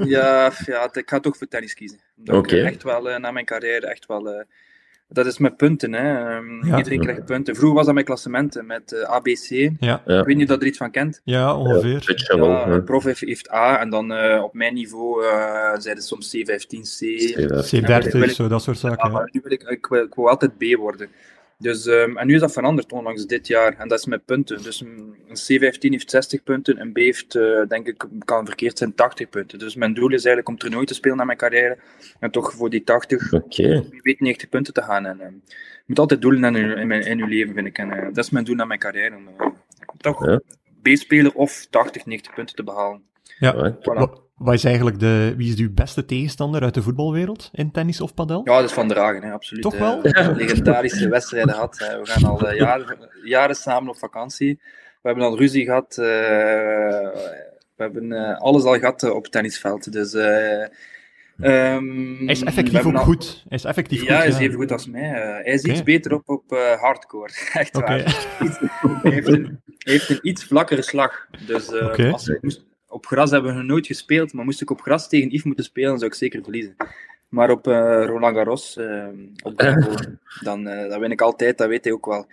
[0.04, 1.98] ja, ja, ik ga toch voor tennis kiezen.
[2.24, 2.36] Oké.
[2.36, 2.60] Okay.
[2.64, 4.44] Echt wel, uh, na mijn carrière, echt wel...
[5.08, 6.36] dat is met punten, hè.
[6.36, 6.76] Um, ja.
[6.76, 7.56] Iedereen krijgt punten.
[7.56, 9.70] Vroeger was dat met klassementen, met ABC.
[9.80, 10.02] Ja.
[10.06, 11.20] Ik weet niet of dat er iets van kent.
[11.24, 12.26] Ja, ongeveer.
[12.36, 14.12] Ja, prof heeft, heeft A en dan
[14.42, 15.24] op mijn niveau
[15.78, 17.02] zeiden soms C15, C...
[17.74, 19.10] C30, zo, dat soort zaken.
[19.10, 21.08] Ja, nu wil ik, ik, wil, ik wil altijd B worden.
[21.60, 23.78] Dus, um, en nu is dat veranderd onlangs dit jaar.
[23.78, 24.62] En dat is met punten.
[24.62, 26.80] Dus een C15 heeft 60 punten.
[26.80, 29.58] Een B heeft, uh, denk ik, kan verkeerd zijn, 80 punten.
[29.58, 31.78] Dus mijn doel is eigenlijk om toernooi te spelen na mijn carrière.
[32.20, 33.88] En toch voor die 80, okay.
[33.90, 35.06] wie weet 90 punten te gaan.
[35.06, 35.26] En, uh,
[35.74, 37.78] je moet altijd doelen in, in, in, in je leven, vind ik.
[37.78, 39.16] En uh, dat is mijn doel na mijn carrière.
[39.16, 39.54] Om,
[39.96, 40.40] toch ja.
[40.82, 43.02] B-speler of 80, 90 punten te behalen.
[43.38, 44.29] Ja, voilà.
[44.40, 48.14] Wat is eigenlijk de, wie is uw beste tegenstander uit de voetbalwereld in tennis of
[48.14, 48.40] padel?
[48.44, 49.62] Ja, dat is Van Dragen, hè, absoluut.
[49.62, 50.06] Toch wel?
[50.06, 51.76] Uh, legendarische wedstrijden gehad.
[51.78, 54.60] We gaan al uh, jaren, jaren samen op vakantie.
[55.02, 55.96] We hebben al ruzie gehad.
[56.00, 56.06] Uh,
[57.76, 59.92] we hebben alles al gehad op het tennisveld.
[59.92, 60.22] Dus, um,
[61.36, 63.04] hij is effectief ook al...
[63.04, 63.44] goed.
[63.48, 64.18] Hij is effectief ja, goed.
[64.18, 65.08] hij is even goed als mij.
[65.08, 65.74] hij is okay.
[65.74, 67.32] iets beter op, op hardcore.
[67.52, 68.02] Echt okay.
[68.04, 68.26] waar.
[69.02, 71.26] hij, heeft een, hij heeft een iets vlakkere slag.
[71.46, 72.10] Dus okay.
[72.10, 72.30] als,
[72.90, 75.98] op gras hebben we nooit gespeeld, maar moest ik op gras tegen Yves moeten spelen,
[75.98, 76.76] zou ik zeker verliezen.
[77.28, 79.06] Maar op uh, Roland Garros, uh,
[79.42, 79.96] op de
[80.44, 82.26] dan, uh, dan win ik altijd, dat weet hij ook wel.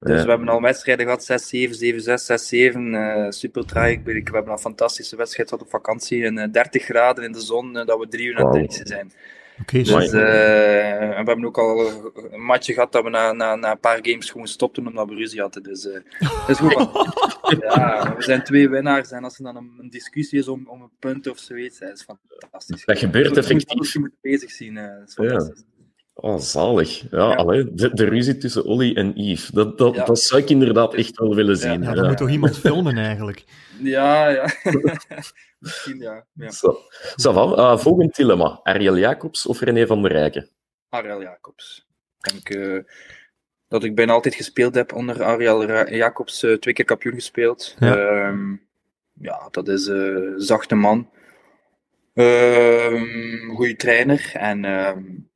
[0.00, 0.24] Dus ja.
[0.24, 3.96] we hebben al wedstrijden gehad, 6-7, 7-6, 6-7, super traag.
[4.04, 7.98] We hebben een fantastische wedstrijd gehad op vakantie, in 30 graden in de zon, dat
[7.98, 9.12] we drie uur aan het tennissen zijn.
[9.60, 11.90] Okay, dus, uh, we hebben ook al
[12.30, 15.14] een matje gehad dat we na, na, na een paar games gewoon stopten omdat we
[15.14, 15.62] ruzie hadden.
[15.62, 16.72] Dus uh, dat is goed.
[17.62, 20.82] ja, we zijn twee winnaars en als er dan een, een discussie is om, om
[20.82, 22.06] een punt of zoiets, dat is
[22.38, 22.84] fantastisch.
[22.84, 23.92] Dat gebeurt effectief.
[23.92, 24.76] Je moet bezig zien.
[24.76, 25.64] Uh, dat is fantastisch.
[25.66, 25.73] Ja.
[26.24, 27.10] Oh, zalig.
[27.10, 27.34] Ja, ja.
[27.34, 29.46] Allee, de, de, ruzie tussen Olly en Yves.
[29.46, 30.04] Dat, dat, ja.
[30.04, 31.82] dat zou ik inderdaad echt wel willen zien.
[31.82, 33.44] Ja, dat moet toch iemand filmen eigenlijk?
[33.78, 34.48] Ja, ja.
[35.58, 36.24] Misschien ja.
[36.32, 36.50] ja.
[36.50, 36.78] Zo.
[37.16, 38.60] Zo uh, volgend dilemma.
[38.62, 40.48] Ariel Jacobs of René van der Rijken?
[40.88, 41.86] Ariel Jacobs.
[42.20, 42.82] Ik denk uh,
[43.68, 46.42] dat ik bijna altijd gespeeld heb onder Ariel Jacobs.
[46.42, 47.76] Uh, twee keer kampioen gespeeld.
[47.78, 48.62] Ja, um,
[49.12, 51.10] ja dat is een zachte man.
[52.14, 54.30] Um, goede trainer.
[54.34, 55.32] En um,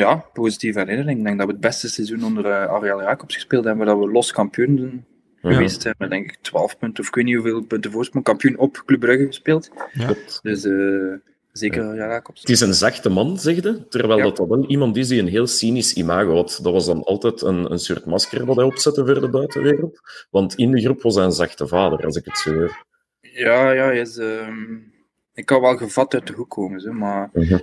[0.00, 1.18] ja, positieve herinnering.
[1.18, 4.10] Ik denk dat we het beste seizoen onder uh, Ariel Jacobs gespeeld hebben, dat we
[4.10, 5.04] los kampioen
[5.42, 8.24] geweest zijn, met denk ik 12 punten of ik weet niet hoeveel punten voorsprong.
[8.24, 9.70] Kampioen op Club Brugge gespeeld.
[9.92, 10.14] Ja.
[10.42, 11.14] Dus uh,
[11.52, 12.40] zeker Ariel Jacobs.
[12.40, 14.24] Het is een zachte man, zegde, terwijl ja.
[14.24, 16.58] dat, wel iemand is die een heel cynisch imago had.
[16.62, 20.00] Dat was dan altijd een, een soort masker dat hij opzette voor de buitenwereld.
[20.30, 22.84] Want in de groep was hij een zachte vader, als ik het zo hoor.
[23.20, 24.16] Ja, ja, hij is...
[24.16, 24.48] Uh,
[25.34, 27.30] ik kan wel gevat uit de hoek komen, zo, maar...
[27.32, 27.60] Uh -huh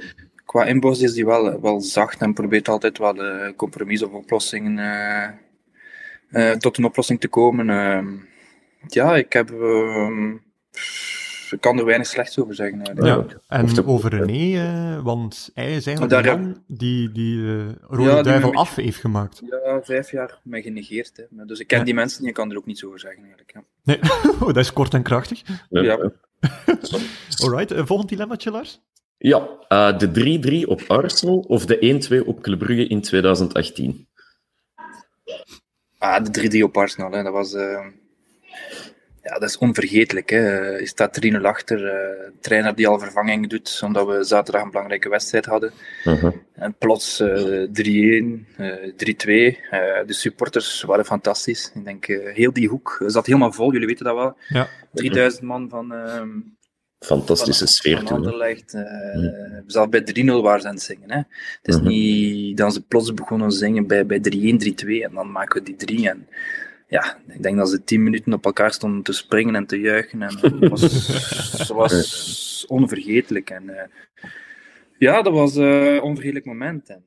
[0.49, 4.77] qua inborst is die wel, wel zacht en probeert altijd wel uh, compromis of oplossingen
[4.77, 5.27] uh,
[6.49, 7.65] uh, tot een oplossing te komen.
[8.87, 9.51] ja, ik heb.
[9.51, 10.31] ehm,
[11.51, 12.81] ik kan er weinig slechts over zeggen.
[12.81, 13.31] Eigenlijk.
[13.31, 14.57] Ja, en de- over René,
[14.97, 18.75] eh, want hij is eigenlijk Daar de man die, die eh Rode Ja, Duivel af
[18.75, 19.41] heeft gemaakt.
[19.49, 21.17] Ja, vijf jaar mij genegeerd.
[21.29, 21.45] Hè.
[21.45, 21.83] Dus ik ken Ja.
[21.83, 23.19] die mensen niet, ik kan er ook niets over zeggen.
[23.19, 23.63] Eigenlijk, ja.
[23.83, 23.99] Nee,
[24.41, 25.41] oh, dat is kort en krachtig.
[25.69, 25.81] Ja.
[25.81, 26.11] Ja.
[27.43, 28.81] Alright, volgend dilemmaatje, Lars?
[29.19, 30.11] Ja, eh, de
[30.63, 31.77] 3-3 op Arsenal of de
[32.23, 34.07] 1-2 op Club Brugge in 2018?
[35.97, 37.23] Ah, de 3D op Arsenal, hè.
[37.23, 37.53] dat was...
[37.53, 37.85] eh,
[39.23, 40.29] Ja, dat is onvergetelijk.
[40.29, 40.59] Hè.
[40.77, 41.87] Je staat 3-0 achter.
[41.87, 45.71] eh, trainer die al vervanging doet, omdat we zaterdag een belangrijke wedstrijd hadden.
[46.03, 46.31] Mhm.
[46.53, 49.57] En plots eh 3-1, eh 3-2.
[49.69, 51.71] Eh, de supporters waren fantastisch.
[51.75, 54.37] Ik denk, eh, heel die hoek zat helemaal vol, jullie weten dat wel.
[54.47, 54.67] Ja.
[54.93, 55.93] 3000 man van...
[55.93, 56.29] ehm,
[56.99, 58.15] Fantastische van- sfeer van toen.
[58.15, 58.73] Anderlecht.
[58.73, 58.83] eh,
[59.67, 61.11] Zelfs bij 3-0 waren ze aan het zingen.
[61.11, 61.17] Hè.
[61.17, 61.27] Het
[61.61, 61.87] is Mhm.
[61.87, 65.65] niet dat ze plots begonnen te zingen bij, bij 3-1, 3-2 en dan maken we
[65.65, 66.09] die 3.
[66.09, 66.27] En
[66.87, 70.21] ja, ik denk dat ze 10 minuten op elkaar stonden te springen en te juichen.
[70.21, 70.81] En dat was,
[71.57, 73.49] dat was onvergetelijk.
[73.49, 73.87] En, eh,
[74.97, 76.89] ja, dat was eh, een onvergetelijk moment.
[76.89, 77.03] En,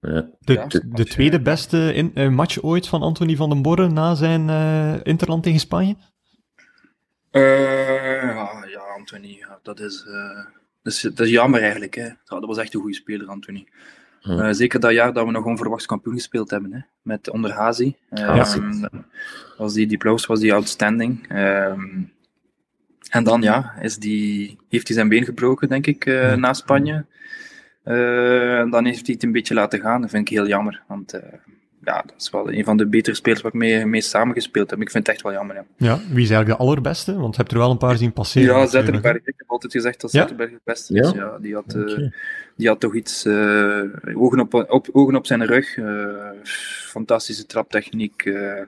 [0.00, 0.30] Ja.
[0.40, 0.66] De, Ja.
[0.94, 4.94] de tweede beste in, eh, match ooit van Anthony van den Borre na zijn eh,
[5.02, 5.96] interland tegen Spanje?
[7.30, 8.59] Eh, ja,
[9.12, 10.44] Anthony, ja, dat, is, eh,
[10.82, 11.94] dat, is, dat is jammer eigenlijk.
[11.94, 12.08] Hè.
[12.24, 13.66] Dat was echt een goede speler, Anthony.
[14.22, 17.96] Eh, zeker dat jaar dat we nog onverwachts kampioen gespeeld hebben, hè, met onder Hazi.
[18.10, 18.60] Eh, Hazi.
[19.56, 21.28] was die, die plaus was die outstanding.
[21.28, 22.02] Ehm,
[23.08, 27.06] en dan ja, is die, heeft hij zijn been gebroken, denk ik, eh, na Spanje.
[27.84, 30.00] En dan heeft hij het een beetje laten gaan.
[30.00, 30.82] Dat vind ik heel jammer.
[30.86, 31.20] Want
[31.84, 34.80] ja, dat is wel een van de betere spelers waar ik mee, mee samengespeeld heb.
[34.80, 35.54] Ik vind het echt wel jammer.
[35.56, 35.64] Ja.
[35.76, 37.16] Ja, wie is eigenlijk de allerbeste?
[37.18, 38.58] Want je hebt er wel een paar zien passeren.
[38.58, 38.66] Ja.
[38.66, 39.16] Zetterberg.
[39.16, 40.20] Ik heb altijd gezegd dat Ja?
[40.20, 41.10] Zetterberg het beste is.
[41.10, 41.16] Ja?
[41.16, 42.08] Ja, die, had, eh,
[42.56, 43.24] die had toch iets.
[43.24, 43.82] eh,
[44.14, 45.76] ogen, op, op, ogen op zijn rug.
[45.76, 46.30] eh,
[46.88, 48.22] fantastische traptechniek.
[48.24, 48.66] eh, eh,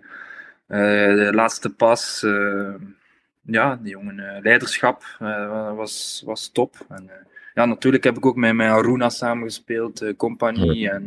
[1.16, 2.22] de laatste pas.
[2.22, 2.74] eh,
[3.42, 4.18] ja, die jongen.
[4.34, 6.76] eh, leiderschap eh, was, was top.
[6.88, 7.14] En, eh,
[7.54, 10.00] ja, natuurlijk heb ik ook met, met Aruna samengespeeld.
[10.00, 10.90] eh compagnie.
[10.90, 11.04] En.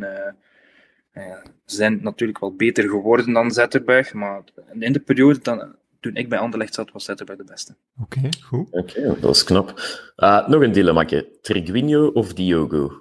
[1.16, 4.12] Eh, ze zijn natuurlijk wel beter geworden dan Zetterberg.
[4.12, 4.42] Maar
[4.78, 7.74] in de periode dan, toen ik bij Anderlecht zat, was Zetterberg de beste.
[8.02, 8.68] Oké, goed.
[8.70, 9.80] Oké, dat is knap.
[10.16, 11.28] Eh, nog een dilemmaatje.
[11.42, 12.92] Triguinho of Diogo?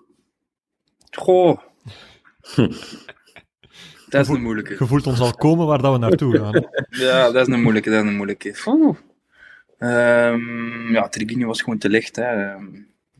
[1.11, 1.57] Goh.
[4.09, 4.75] Dat is een moeilijke.
[4.79, 6.67] Je voelt ons al komen waar dat we naartoe gaan.
[7.05, 8.55] Ja, dat is een moeilijke, dat is een moeilijke.
[9.77, 12.15] Ehm, ja, Triguinho was gewoon te licht.
[12.15, 12.23] Hè.
[12.23, 12.65] Ehm,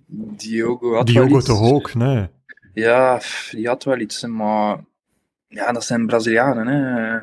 [0.07, 1.93] Diogo had Diogo toch ook?
[1.93, 2.27] Nee.
[2.76, 3.21] Ja,
[3.51, 4.78] die had wel iets, maar
[5.47, 6.67] ja, dat zijn Brazilianen.
[6.67, 7.19] Hè.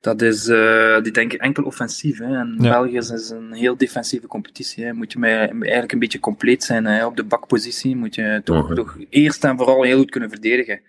[0.00, 2.18] Dat is, eh, die denken enkel offensief.
[2.18, 2.36] Hè.
[2.38, 2.70] En Ja.
[2.70, 4.84] België is een heel defensieve competitie.
[4.84, 4.92] Hè.
[4.92, 7.06] Moet je mij eigenlijk een beetje compleet zijn hè.
[7.06, 7.96] op de bakpositie.
[7.96, 10.80] Moet je toch, toch eerst en vooral heel goed kunnen verdedigen.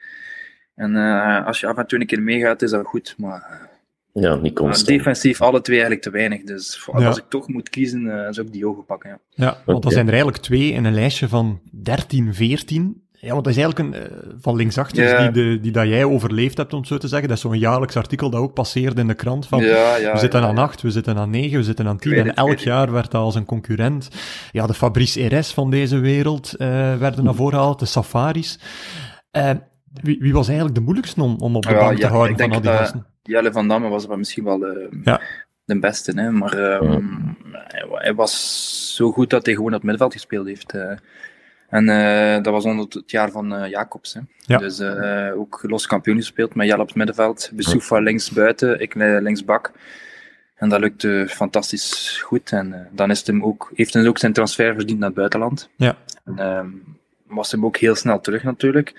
[0.76, 3.16] En eh, als je af en toe een keer meegaat, is dat goed.
[3.18, 3.68] Maar
[4.14, 4.88] Ja, niet constant.
[4.88, 6.44] defensief alle twee eigenlijk te weinig.
[6.44, 7.06] Dus Ja.
[7.08, 9.10] als ik toch moet kiezen, eh, zou ik Diogo pakken.
[9.10, 9.20] Ja.
[9.30, 9.80] Ja, want Oké.
[9.80, 13.04] dat zijn er eigenlijk twee in een lijstje van 13, 14.
[13.22, 16.58] Ja, want dat is eigenlijk een, eh, van linksachter die, de, die dat jij overleefd
[16.58, 17.28] hebt, om het zo te zeggen.
[17.28, 20.18] Dat is zo'n jaarlijks artikel dat ook passeerde in de krant van ja, ja, we
[20.20, 20.58] zitten ja, aan.
[20.58, 22.12] 8, we zitten aan 9, we zitten aan 10.
[22.12, 24.10] Ik weet En het, elk jaar werd dat als een concurrent.
[24.52, 26.68] Ja, de Fabrice Eres van deze wereld eh,
[26.98, 28.60] werden naar voren gehaald, de Safaris.
[29.32, 29.50] Eh,
[30.02, 32.62] wie, wie was eigenlijk de moeilijkste om, om op de bank te houden van al
[32.62, 33.06] die dat- gasten?
[33.24, 34.58] Jelle van Damme was misschien wel
[35.66, 36.12] de, beste.
[36.16, 36.32] Hè?
[36.32, 37.08] Maar ehm,
[37.52, 40.74] hij, wa- hij was zo goed dat hij gewoon op het middenveld gespeeld heeft.
[41.70, 44.14] En eh, dat was onder het jaar van eh, Jacobs.
[44.14, 44.20] Hè?
[44.40, 44.58] Ja.
[44.58, 47.52] Dus eh, ook los kampioen gespeeld met Jelle op het middenveld.
[47.54, 49.72] Besoufa links buiten, ik links bak.
[50.56, 52.52] En dat lukte fantastisch goed.
[52.52, 55.70] En dan is hem ook, heeft hij ook zijn transfer verdiend naar het buitenland.
[55.76, 55.98] Ja.
[56.26, 56.70] En ehm,
[57.28, 58.94] was hem ook heel snel terug natuurlijk.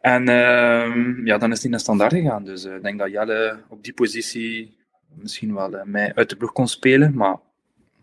[0.00, 2.44] En ehm, ja, dan is hij naar standaard gegaan.
[2.44, 4.76] Dus ik denk dat Jelle op die positie
[5.14, 7.14] misschien wel eh, mij uit de ploeg kon spelen.
[7.14, 7.36] Maar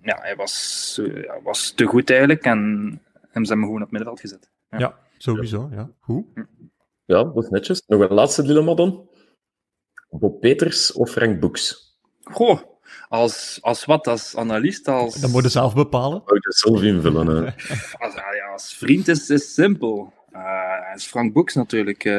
[0.02, 1.02] ja, hij was,
[1.44, 2.44] was te goed eigenlijk.
[2.44, 3.02] En
[3.38, 4.50] hem zijn hem gewoon op het middenveld gezet.
[4.70, 4.78] Ja.
[4.78, 5.68] Ja, sowieso.
[5.72, 5.90] Ja.
[6.00, 6.26] Hoe?
[7.06, 7.84] Ja, dat is netjes.
[7.88, 9.10] Nog een laatste dilemma dan.
[10.10, 11.96] Bob Peters of Frank Boeks?
[12.24, 12.60] Goh,
[13.08, 14.08] als, als wat?
[14.08, 14.88] Als analist?
[14.88, 16.18] Als, Dat moet je zelf bepalen.
[16.26, 17.28] Ik dat zelf invullen?
[17.28, 17.44] hè?
[18.06, 20.14] als, ja, als vriend is het simpel.
[20.32, 22.04] Eh, is Frank Boeks natuurlijk.
[22.06, 22.14] eh,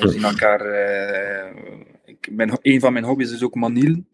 [0.00, 0.60] we zien elkaar.
[0.60, 1.54] eh,
[2.20, 4.06] ik, mijn, een van mijn hobby's is ook manielen.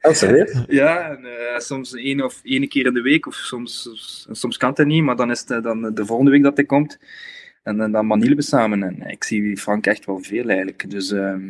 [0.00, 0.64] Serieus?
[0.68, 3.88] Ja, en, eh, soms één of één keer in de week, of soms,
[4.30, 6.66] soms kan het niet, maar dan is het eh, dan de volgende week dat hij
[6.66, 6.98] komt.
[7.62, 8.82] En, dan dan manielen we samen.
[8.82, 10.90] En ik zie Frank echt wel veel eigenlijk.
[10.90, 11.48] Dus ehm,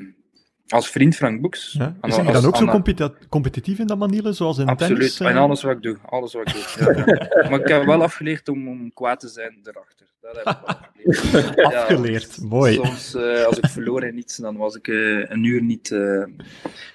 [0.69, 1.73] Als vriend Frank Boeks.
[1.79, 1.87] Ja.
[2.03, 5.21] Is als- dan ook zo competi- competitief in dat manier, zoals in Absoluut, tennis?
[5.21, 5.29] eh?
[5.29, 5.97] en alles wat ik doe.
[6.05, 6.95] Alles wat ik doe.
[6.95, 7.49] Ja, ja.
[7.51, 10.07] Maar ik heb wel afgeleerd om, om kwaad te zijn erachter.
[10.23, 10.91] Heb ik afgeleerd.
[11.57, 12.75] Ja, Afgeleerd, mooi.
[12.75, 16.25] Soms, eh, als ik verloor in iets, dan was ik eh, een uur niet, eh,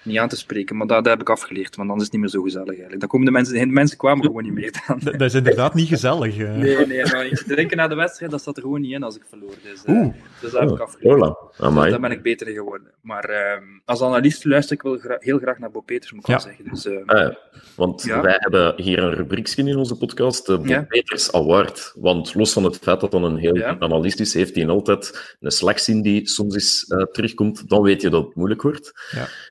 [0.04, 0.78] niet aan te spreken.
[0.78, 3.00] Maar dat, dat heb ik afgeleerd, want dan is het niet meer zo gezellig eigenlijk.
[3.00, 5.00] Dan komen de mensen, de mensen kwamen gewoon niet meer dan.
[5.04, 6.38] Dat, is inderdaad niet gezellig.
[6.38, 9.22] Nee, nee, maar drinken na de wedstrijd, dat zat er gewoon niet in als ik
[9.30, 9.54] verloor.
[9.64, 10.14] Dus, eh, Oeh.
[10.42, 11.18] dus dat heb ik afgeleerd.
[11.18, 11.58] Voilà.
[11.58, 11.90] Amai.
[11.90, 12.88] Daar ben ik beter in geworden.
[13.02, 16.28] Maar ehm, als analist luister ik wel gra- heel graag naar Bob Peters, moet ik
[16.28, 16.34] Ja.
[16.34, 16.66] wel zeggen.
[16.70, 17.38] Dus, eh, Ah, ja.
[17.76, 20.86] Want wij hebben hier een rubriekje in onze podcast, de Bob.
[20.88, 21.94] Peters Award.
[21.96, 23.72] Want los van het feit dat dan een heel Ja.
[23.72, 27.70] goed analist is, heeft hij altijd een slagzin die soms eens eh, terugkomt.
[27.70, 28.92] Dan weet je dat het moeilijk wordt.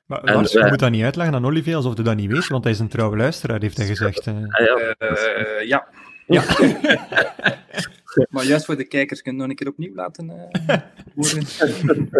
[0.05, 2.47] Maar En Lars, je moet dat niet uitleggen aan Olivier alsof hij dat niet weet,
[2.47, 4.27] want hij is een trouwe luisteraar, heeft hij gezegd.
[4.27, 4.33] eh.
[4.35, 4.95] Ah, ja.
[4.97, 5.87] eh, ja.
[6.27, 6.43] Ja.
[8.29, 10.29] maar juist voor de kijkers, kun je nog een keer opnieuw laten
[10.67, 10.77] eh,
[11.15, 11.45] horen?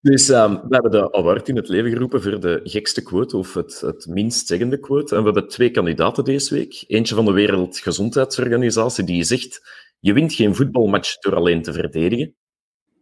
[0.00, 3.54] Dus ehm, we hebben de award in het leven geroepen voor de gekste quote, of
[3.54, 5.14] het, het minst zeggende quote.
[5.14, 6.84] En we hebben twee kandidaten deze week.
[6.86, 9.60] Eentje van de Wereldgezondheidsorganisatie, die zegt,
[10.00, 12.34] je wint geen voetbalmatch door alleen te verdedigen.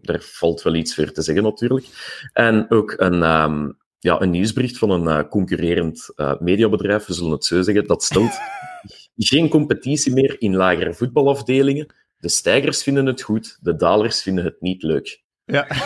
[0.00, 1.86] Daar valt wel iets voor te zeggen, natuurlijk.
[2.32, 7.30] En ook een, ehm, ja, een nieuwsbericht van een eh, concurrerend eh, mediabedrijf, we zullen
[7.30, 8.38] het zo zeggen, dat stelt
[9.16, 11.94] geen competitie meer in lagere voetbalafdelingen.
[12.18, 15.66] De stijgers vinden het goed, de dalers vinden het niet leuk Ja.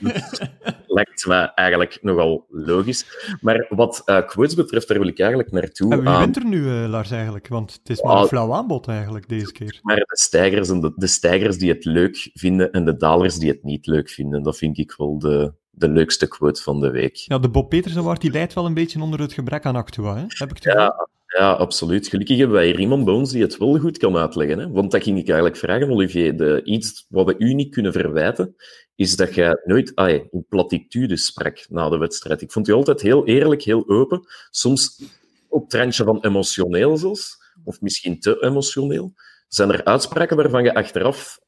[0.96, 3.04] lijkt me eigenlijk nogal logisch.
[3.40, 5.92] Maar wat eh, quotes betreft, daar wil ik eigenlijk naartoe.
[5.92, 6.20] En wie aan.
[6.20, 7.48] wint er nu, eh, Lars, eigenlijk?
[7.48, 9.78] Want het is maar een flauw aanbod, eigenlijk, deze keer.
[9.82, 13.50] Maar de stijgers, en de, de stijgers die het leuk vinden en de dalers die
[13.50, 17.16] het niet leuk vinden, dat vind ik wel de, de leukste quote van de week.
[17.16, 20.16] Ja, de Bob Peters Award die leidt wel een beetje onder het gebrek aan actua,
[20.16, 20.24] hè?
[20.28, 20.72] heb ik het.
[20.72, 22.08] Ja, ja, absoluut.
[22.08, 24.58] Gelukkig hebben wij hier iemand bij ons die het wel goed kan uitleggen.
[24.58, 24.70] Hè?
[24.70, 26.36] Want dat ging ik eigenlijk vragen, Olivier.
[26.36, 28.56] De, iets wat we u niet kunnen verwijten,
[28.94, 32.42] is dat jij nooit ai, in platitudes sprak na de wedstrijd.
[32.42, 34.20] Ik vond u altijd heel eerlijk, heel open.
[34.50, 35.02] Soms
[35.48, 39.14] op het randje van emotioneel zelfs, of misschien te emotioneel.
[39.48, 41.38] Zijn er uitspraken waarvan je achteraf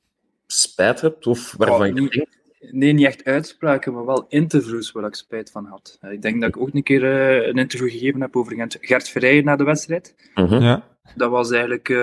[0.47, 2.39] spijt hebt, of waarvan Oh, je denkt...
[2.61, 5.99] Nee, niet echt uitspraken, maar wel interviews waar ik spijt van had.
[6.01, 9.09] Eh, Ik denk dat ik ook een keer eh, een interview gegeven heb over Gert
[9.09, 10.15] Verrijen na de wedstrijd.
[10.35, 10.83] Mhm, Ja.
[11.15, 11.99] Dat was eigenlijk eh,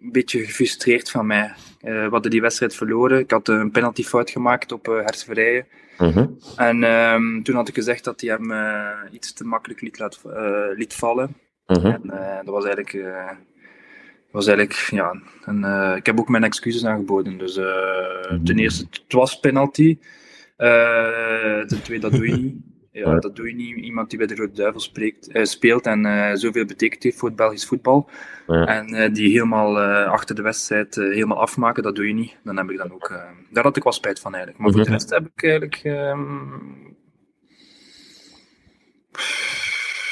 [0.00, 1.52] een beetje gefrustreerd van mij.
[1.80, 3.18] Eh, we hadden die wedstrijd verloren.
[3.18, 5.66] Ik had een penaltyfout gemaakt op eh Gert Verrijen.
[5.98, 8.52] mhm, En ehm, toen had ik gezegd dat hij hem
[9.12, 11.36] iets te makkelijk liet, laat, eh, liet vallen.
[11.66, 11.86] mhm.
[11.86, 13.30] En eh, dat was eigenlijk, eh,
[14.30, 17.38] was eigenlijk ja, een, eh, ik heb ook mijn excuses aangeboden.
[17.38, 19.98] Dus eh, ten eerste, het was penalty.
[20.56, 22.54] Eh, ten tweede, dat doe je niet.
[22.96, 23.76] Ja, dat doe je niet.
[23.76, 27.66] Iemand die bij de Rode Duivel spreekt, speelt en zoveel betekent heeft voor het Belgisch
[27.66, 28.10] voetbal.
[28.46, 28.66] Ja.
[28.66, 32.36] En die helemaal achter de wedstrijd helemaal afmaken, dat doe je niet.
[32.44, 33.08] Dan heb ik dan ook...
[33.50, 34.62] daar had ik wel spijt van eigenlijk.
[34.62, 34.98] Maar voor de Mhm.
[34.98, 35.80] rest heb ik eigenlijk...
[35.84, 36.28] ehm,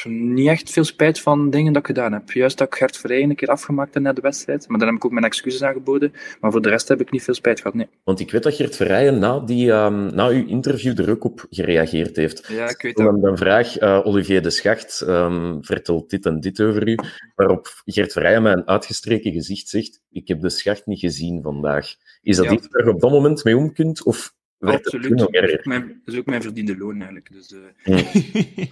[0.08, 2.30] niet echt veel spijt van dingen dat ik gedaan heb.
[2.30, 4.68] Juist dat ik Gert Verrijen een keer afgemaakt heb na de wedstrijd.
[4.68, 6.12] Maar dan heb ik ook mijn excuses aangeboden.
[6.40, 7.88] Maar voor de rest heb ik niet veel spijt gehad, nee.
[8.04, 11.46] Want ik weet dat Gert Verrijen na, die, ehm, na uw interview er ook op
[11.50, 12.46] gereageerd heeft.
[12.48, 13.22] Ja, ik weet dat.
[13.22, 16.98] dan vraag eh, Olivier de Schacht, ehm, vertelt dit en dit over u,
[17.34, 21.94] waarop Gert Verrijen met een uitgestreken gezicht zegt, ik heb de Schacht niet gezien vandaag.
[22.22, 22.52] Is dat Ja.
[22.52, 25.18] iets waar je op dat moment mee om kunt, of Absoluut.
[25.18, 27.32] Dat is, ook mijn, dat is ook mijn verdiende loon eigenlijk.
[27.32, 27.98] Dus, eh,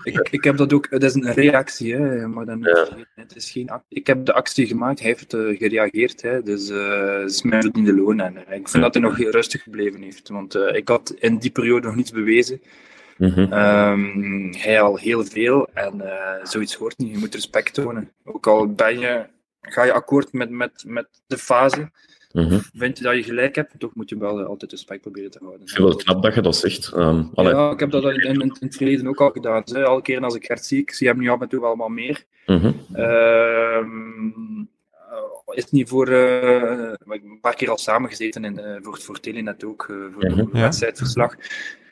[0.12, 2.88] ik, ik heb dat ook, het is een reactie, hè, maar dan Ja.
[3.14, 6.70] het is geen ac- Ik heb de actie gemaakt, hij heeft uh, gereageerd, hè, dus
[6.70, 8.20] uh, het is mijn verdiende loon.
[8.20, 11.86] En ik vind dat hij nog rustig gebleven heeft, want ik had in die periode
[11.86, 12.60] nog niets bewezen.
[13.18, 13.52] Mm -hmm.
[13.52, 16.02] um, hij al heel veel en
[16.42, 17.10] zoiets hoort niet.
[17.12, 18.10] Je moet respect tonen.
[18.24, 19.26] Ook al ben je,
[19.60, 21.90] ga je akkoord met, met, met de fase.
[22.32, 22.60] Mm -hmm.
[22.74, 25.60] Vind je dat je gelijk hebt, toch moet je wel altijd respect proberen te houden.
[25.62, 26.92] Ik vind het knap dat je dat zegt.
[26.96, 29.62] Um, ja, ik heb dat in, in, in, het verleden ook al gedaan.
[29.64, 29.84] Hè.
[29.84, 31.88] Alle keren als ik Gert zie, ik zie hem nu af en toe wel wat
[31.88, 32.24] meer.
[32.46, 32.74] Mm -hmm.
[32.96, 33.86] uh,
[35.56, 39.86] is niet voor uh, een paar keer al samengezeten in, uh, voor, voor Telenet ook,
[39.90, 40.40] uh, voor Mhm.
[40.40, 40.60] mm -hmm.
[40.60, 41.32] wedstrijdverslag.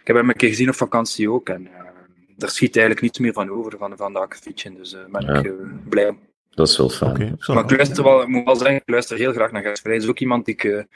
[0.01, 1.69] Ik heb hem een keer gezien op vakantie ook en
[2.37, 4.73] daar schiet eigenlijk niets meer van over, van, van dat akkefietje.
[4.73, 5.43] Dus daar ben Ja.
[5.43, 5.55] ik
[5.89, 6.19] blij om.
[6.51, 7.11] Dat is wel fijn.
[7.11, 9.81] Okay, maar ik luister wel, ik moet wel zeggen, ik luister heel graag naar Gert
[9.81, 9.97] Vrij.
[9.97, 10.87] Is ook iemand die ik,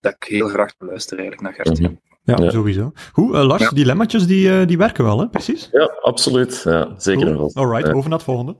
[0.00, 1.78] dat ik heel graag luister eigenlijk naar Gert.
[1.78, 2.00] Mm -hmm.
[2.26, 2.92] Ja, ja, sowieso.
[3.12, 3.70] Goed, uh, Lars, ja.
[3.70, 5.28] dilemma's die, uh, die werken wel, hè?
[5.28, 5.68] Precies?
[5.72, 6.60] Ja, absoluut.
[6.64, 7.36] Ja, zeker cool.
[7.36, 7.50] wel.
[7.54, 7.92] Alright, ja.
[7.92, 8.56] over naar het volgende.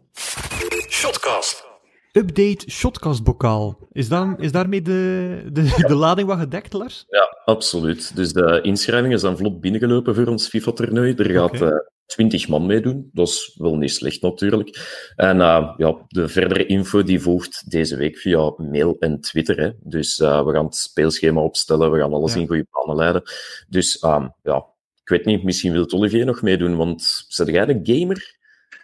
[2.16, 2.38] Shotcast.
[2.38, 3.88] Update Shotcast-bokaal.
[3.92, 7.04] Is, daar, is daarmee de, de, de lading wat gedekt, Lars?
[7.08, 8.16] Ja, absoluut.
[8.16, 11.14] Dus de inschrijvingen zijn vlot binnengelopen voor ons FIFA-toernooi.
[11.14, 11.68] Er gaat okay.
[11.68, 13.10] uh, 20 man meedoen.
[13.12, 14.78] Dat is wel niet slecht natuurlijk.
[15.16, 19.60] En uh, ja, de verdere info die volgt deze week via mail en Twitter.
[19.60, 19.70] Hè.
[19.80, 22.40] Dus uh, we gaan het speelschema opstellen, we gaan alles ja.
[22.40, 23.22] in goede banen leiden.
[23.68, 24.64] Dus um, ja,
[25.02, 28.34] ik weet niet, misschien wil Olivier nog meedoen, want zet jij de gamer?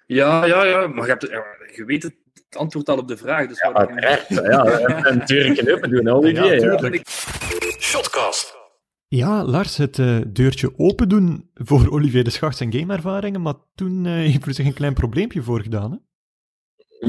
[0.06, 1.28] Ja, ja, ja, maar je, hebt,
[1.76, 2.14] je weet het
[2.56, 3.48] antwoord al op de vraag.
[3.48, 4.28] Dus ja, uiteraard.
[4.28, 4.64] Ja,
[5.10, 6.60] en deuren open doen, Olivier.
[6.60, 7.08] Ja, tuurlijk.
[7.78, 8.60] Shotcast.
[9.08, 14.04] Ja, Lars, het uh, deurtje open doen voor Olivier de Schacht zijn gameervaringen, maar toen
[14.04, 15.96] uh, heeft er zich een klein probleempje voor gedaan, hè?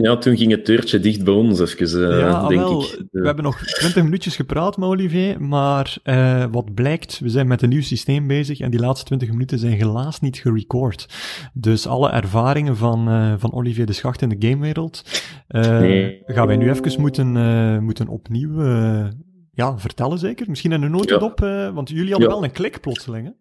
[0.02, 3.04] Ja, toen ging het deurtje dicht bij ons, even, uh, ja, denk wel, ik.
[3.12, 7.62] We hebben nog twintig minuutjes gepraat met Olivier, maar uh, wat blijkt, we zijn met
[7.62, 11.06] een nieuw systeem bezig en die laatste twintig minuten zijn helaas niet gerecord.
[11.54, 16.22] Dus alle ervaringen van, uh, van Olivier de Schacht in de gamewereld nee.
[16.26, 18.62] gaan wij nu even moeten, moeten opnieuw
[19.54, 20.50] ja, vertellen, zeker?
[20.50, 21.74] Misschien in een notendop, ja.
[21.74, 22.36] want jullie hadden ja.
[22.36, 23.32] wel een klik plotseling, hè?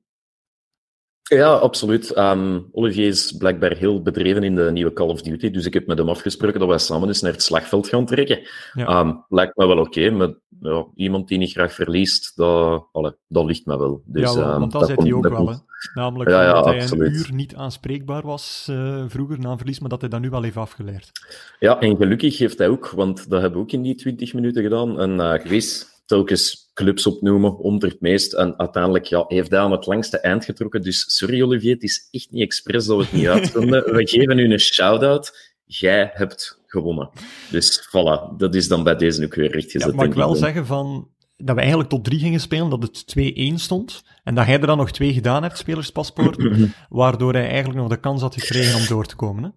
[1.32, 2.16] Ja, absoluut.
[2.18, 5.86] Um, Olivier is blijkbaar heel bedreven in de nieuwe Call of Duty, dus ik heb
[5.86, 8.40] met hem afgesproken dat wij samen eens naar het slagveld gaan trekken.
[8.72, 9.00] Ja.
[9.00, 13.44] Um, lijkt me wel oké, maar ja, iemand die niet graag verliest, dat, alle, dat
[13.44, 14.02] ligt me wel.
[14.04, 15.54] Dus, ja, wel, want dat, zei hij ook wel, hè?
[15.94, 17.08] Namelijk ja, dat hij absoluut.
[17.08, 20.30] een uur niet aanspreekbaar was uh, vroeger na een verlies, maar dat hij dat nu
[20.30, 21.10] wel heeft afgeleerd.
[21.58, 24.62] Ja, en gelukkig heeft hij ook, want dat hebben we ook in die 20 minuten
[24.62, 28.32] gedaan, een uh, quiz telkens clubs opnoemen, onder het meest.
[28.32, 30.82] En uiteindelijk ja, heeft hij aan het langste eind getrokken.
[30.82, 33.94] Dus sorry Olivier, het is echt niet expres dat we het niet uitvinden.
[33.94, 35.50] we geven u een shout-out.
[35.64, 37.10] Jij hebt gewonnen.
[37.50, 39.90] Dus voilà, dat is dan bij deze ook weer rechtgezet.
[39.90, 43.14] Ja, mag ik wel zeggen van, dat we eigenlijk tot drie gingen spelen, dat het
[43.52, 44.04] 2-1 stond.
[44.24, 46.36] En dat hij er dan nog twee gedaan hebt, spelerspaspoort,
[46.88, 49.42] waardoor hij eigenlijk nog de kans had gekregen om door te komen.
[49.42, 49.48] Hè?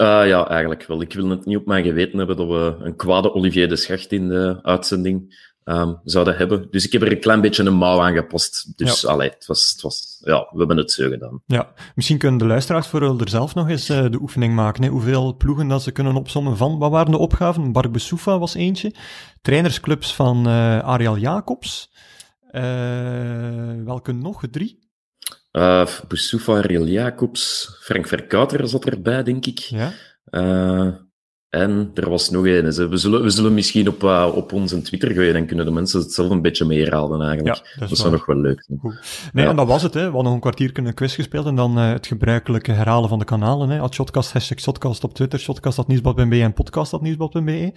[0.00, 1.00] Uh, ja, eigenlijk wel.
[1.00, 4.12] Ik wil het niet op mijn geweten hebben dat we een kwade Olivier de Schacht
[4.12, 6.66] in de uitzending um, zouden hebben.
[6.70, 8.72] Dus ik heb er een klein beetje een mouw aangepast.
[8.76, 9.08] Dus ja.
[9.08, 11.42] allee, het was, het was, ja, we hebben het zo gedaan.
[11.46, 14.82] Ja, misschien kunnen de luisteraars voor er zelf nog eens uh, de oefening maken.
[14.82, 14.88] Hè?
[14.88, 16.78] Hoeveel ploegen dat ze kunnen opzommen van.
[16.78, 17.72] Wat waren de opgaven?
[17.72, 18.94] Bark Besoufa was eentje.
[19.42, 21.90] Trainersclubs van uh, Ariel Jacobs.
[22.52, 22.62] Uh,
[23.84, 24.42] welke nog?
[24.50, 24.88] Drie?
[25.52, 29.58] Uh, Boussoufa, Ariel Jacobs, Frank Verkouter zat erbij, denk ik.
[29.58, 29.92] Ja.
[31.50, 32.64] En er was nog een.
[32.88, 36.00] We zullen, we zullen misschien op, uh, op onze Twitter gooien, dan kunnen de mensen
[36.00, 37.56] het zelf een beetje meerhalen eigenlijk.
[37.56, 38.80] Ja, dat, dat zou nog wel leuk zijn.
[39.32, 39.50] Nee, ja.
[39.50, 39.94] en dat was het.
[39.94, 40.00] Hè.
[40.00, 43.18] We hadden nog een kwartier kunnen quiz gespeeld en dan uh, het gebruikelijke herhalen van
[43.18, 43.68] de kanalen.
[43.68, 43.80] Hè.
[43.80, 47.72] At shotcast, hashtag shotcast op Twitter, shotcast.nieuwsblad.be en podcast.nieuwsblad.be.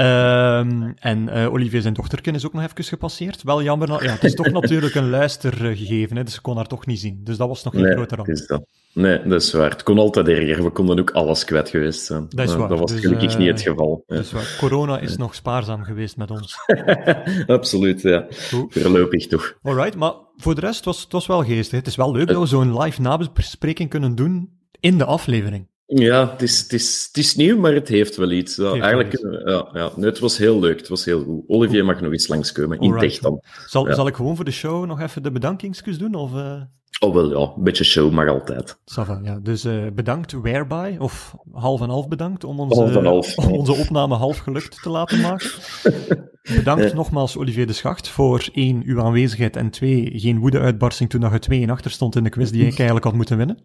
[0.00, 3.42] Um, en uh, Olivier zijn dochterken is ook nog even gepasseerd.
[3.42, 6.86] Wel jammer, ja, het is toch natuurlijk een luistergegeven, hè, dus ze kon haar toch
[6.86, 7.20] niet zien.
[7.24, 8.28] Dus dat was nog geen nee, grote ramp.
[8.28, 8.64] Is dat.
[8.92, 9.70] Nee, dat is waar.
[9.70, 10.64] Het kon altijd erger.
[10.64, 12.26] We konden ook alles kwijt geweest zijn.
[12.28, 12.68] Dat is waar.
[12.68, 14.04] Dat was dus, gelukkig uh, niet het geval.
[14.06, 14.56] Dat is waar.
[14.58, 16.56] Corona is nog spaarzaam geweest met ons.
[17.46, 18.26] Absoluut, ja.
[18.50, 18.72] Goed.
[18.72, 19.54] Voorlopig toch.
[19.62, 21.78] Alright, maar voor de rest, het was, het was wel geestig.
[21.78, 25.68] Het is wel leuk dat we zo'n live nabespreking kunnen doen in de aflevering.
[25.92, 28.56] Ja, het is, het, is, het is nieuw, maar het heeft wel iets.
[28.56, 29.22] Ja, heeft eigenlijk, iets.
[29.44, 29.90] Ja, ja.
[29.96, 30.78] Nee, het was heel leuk.
[30.78, 31.44] Het was heel goed.
[31.46, 33.42] Olivier mag nog eens langskomen, in tech dan.
[33.66, 33.94] Zal, ja.
[33.94, 36.14] zal ik gewoon voor de show nog even de bedankingskus doen?
[36.14, 36.62] Of, uh...
[37.00, 37.52] Oh, wel ja.
[37.56, 38.78] Een beetje show mag altijd.
[38.84, 39.38] Sava, ja.
[39.42, 43.36] Dus uh, bedankt Whereby, of half en half bedankt, om onze, half half.
[43.36, 45.50] om onze opname half gelukt te laten maken.
[46.56, 46.94] Bedankt ja.
[46.94, 51.60] nogmaals Olivier de Schacht voor één, uw aanwezigheid en twee, geen woede-uitbarsting toen je twee
[51.60, 53.58] in achter stond in de quiz die ik eigenlijk had moeten winnen.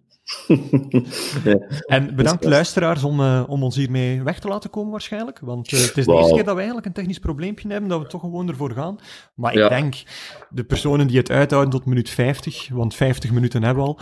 [1.43, 1.57] ja.
[1.85, 5.79] En bedankt luisteraars om, uh, om ons hiermee weg te laten komen waarschijnlijk, want uh,
[5.79, 6.17] het is de wow.
[6.17, 8.99] eerste keer dat we eigenlijk een technisch probleempje hebben, dat we toch gewoon ervoor gaan.
[9.35, 9.69] Maar ik ja.
[9.69, 10.03] denk,
[10.49, 13.99] de personen die het uithouden tot minuut 50, want 50 minuten hebben we al,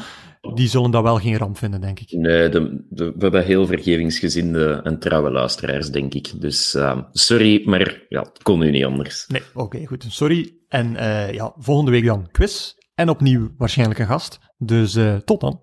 [0.54, 2.12] die zullen dat wel geen ramp vinden, denk ik.
[2.12, 6.42] Nee, de, de, we hebben heel vergevingsgezinde en trouwe luisteraars, denk ik.
[6.42, 9.26] Dus uh, sorry, maar ja, het kon nu niet anders.
[9.28, 10.06] Nee, oké, okay, goed.
[10.10, 10.54] Sorry.
[10.68, 12.74] En uh, ja, volgende week dan quiz.
[12.96, 14.40] En opnieuw waarschijnlijk een gast.
[14.58, 15.62] Dus uh, tot dan.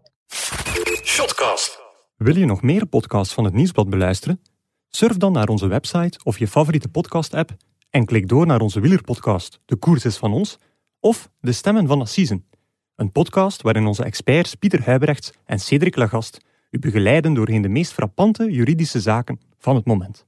[1.05, 1.79] Shotcast.
[2.17, 4.41] Wil je nog meer podcasts van het Nieuwsblad beluisteren?
[4.89, 7.57] Surf dan naar onze website of je favoriete podcast-app
[7.91, 10.59] en klik door naar onze wielerpodcast De Koers is van ons
[11.01, 12.47] of De Stemmen van Assisen.
[13.01, 16.41] Een podcast waarin onze experts Pieter Huibrechts en Cedric Lagast
[16.71, 20.27] u begeleiden doorheen de meest frappante juridische zaken van het moment.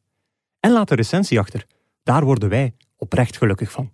[0.61, 1.67] En laat een recensie achter.
[2.03, 3.93] Daar worden wij oprecht gelukkig van.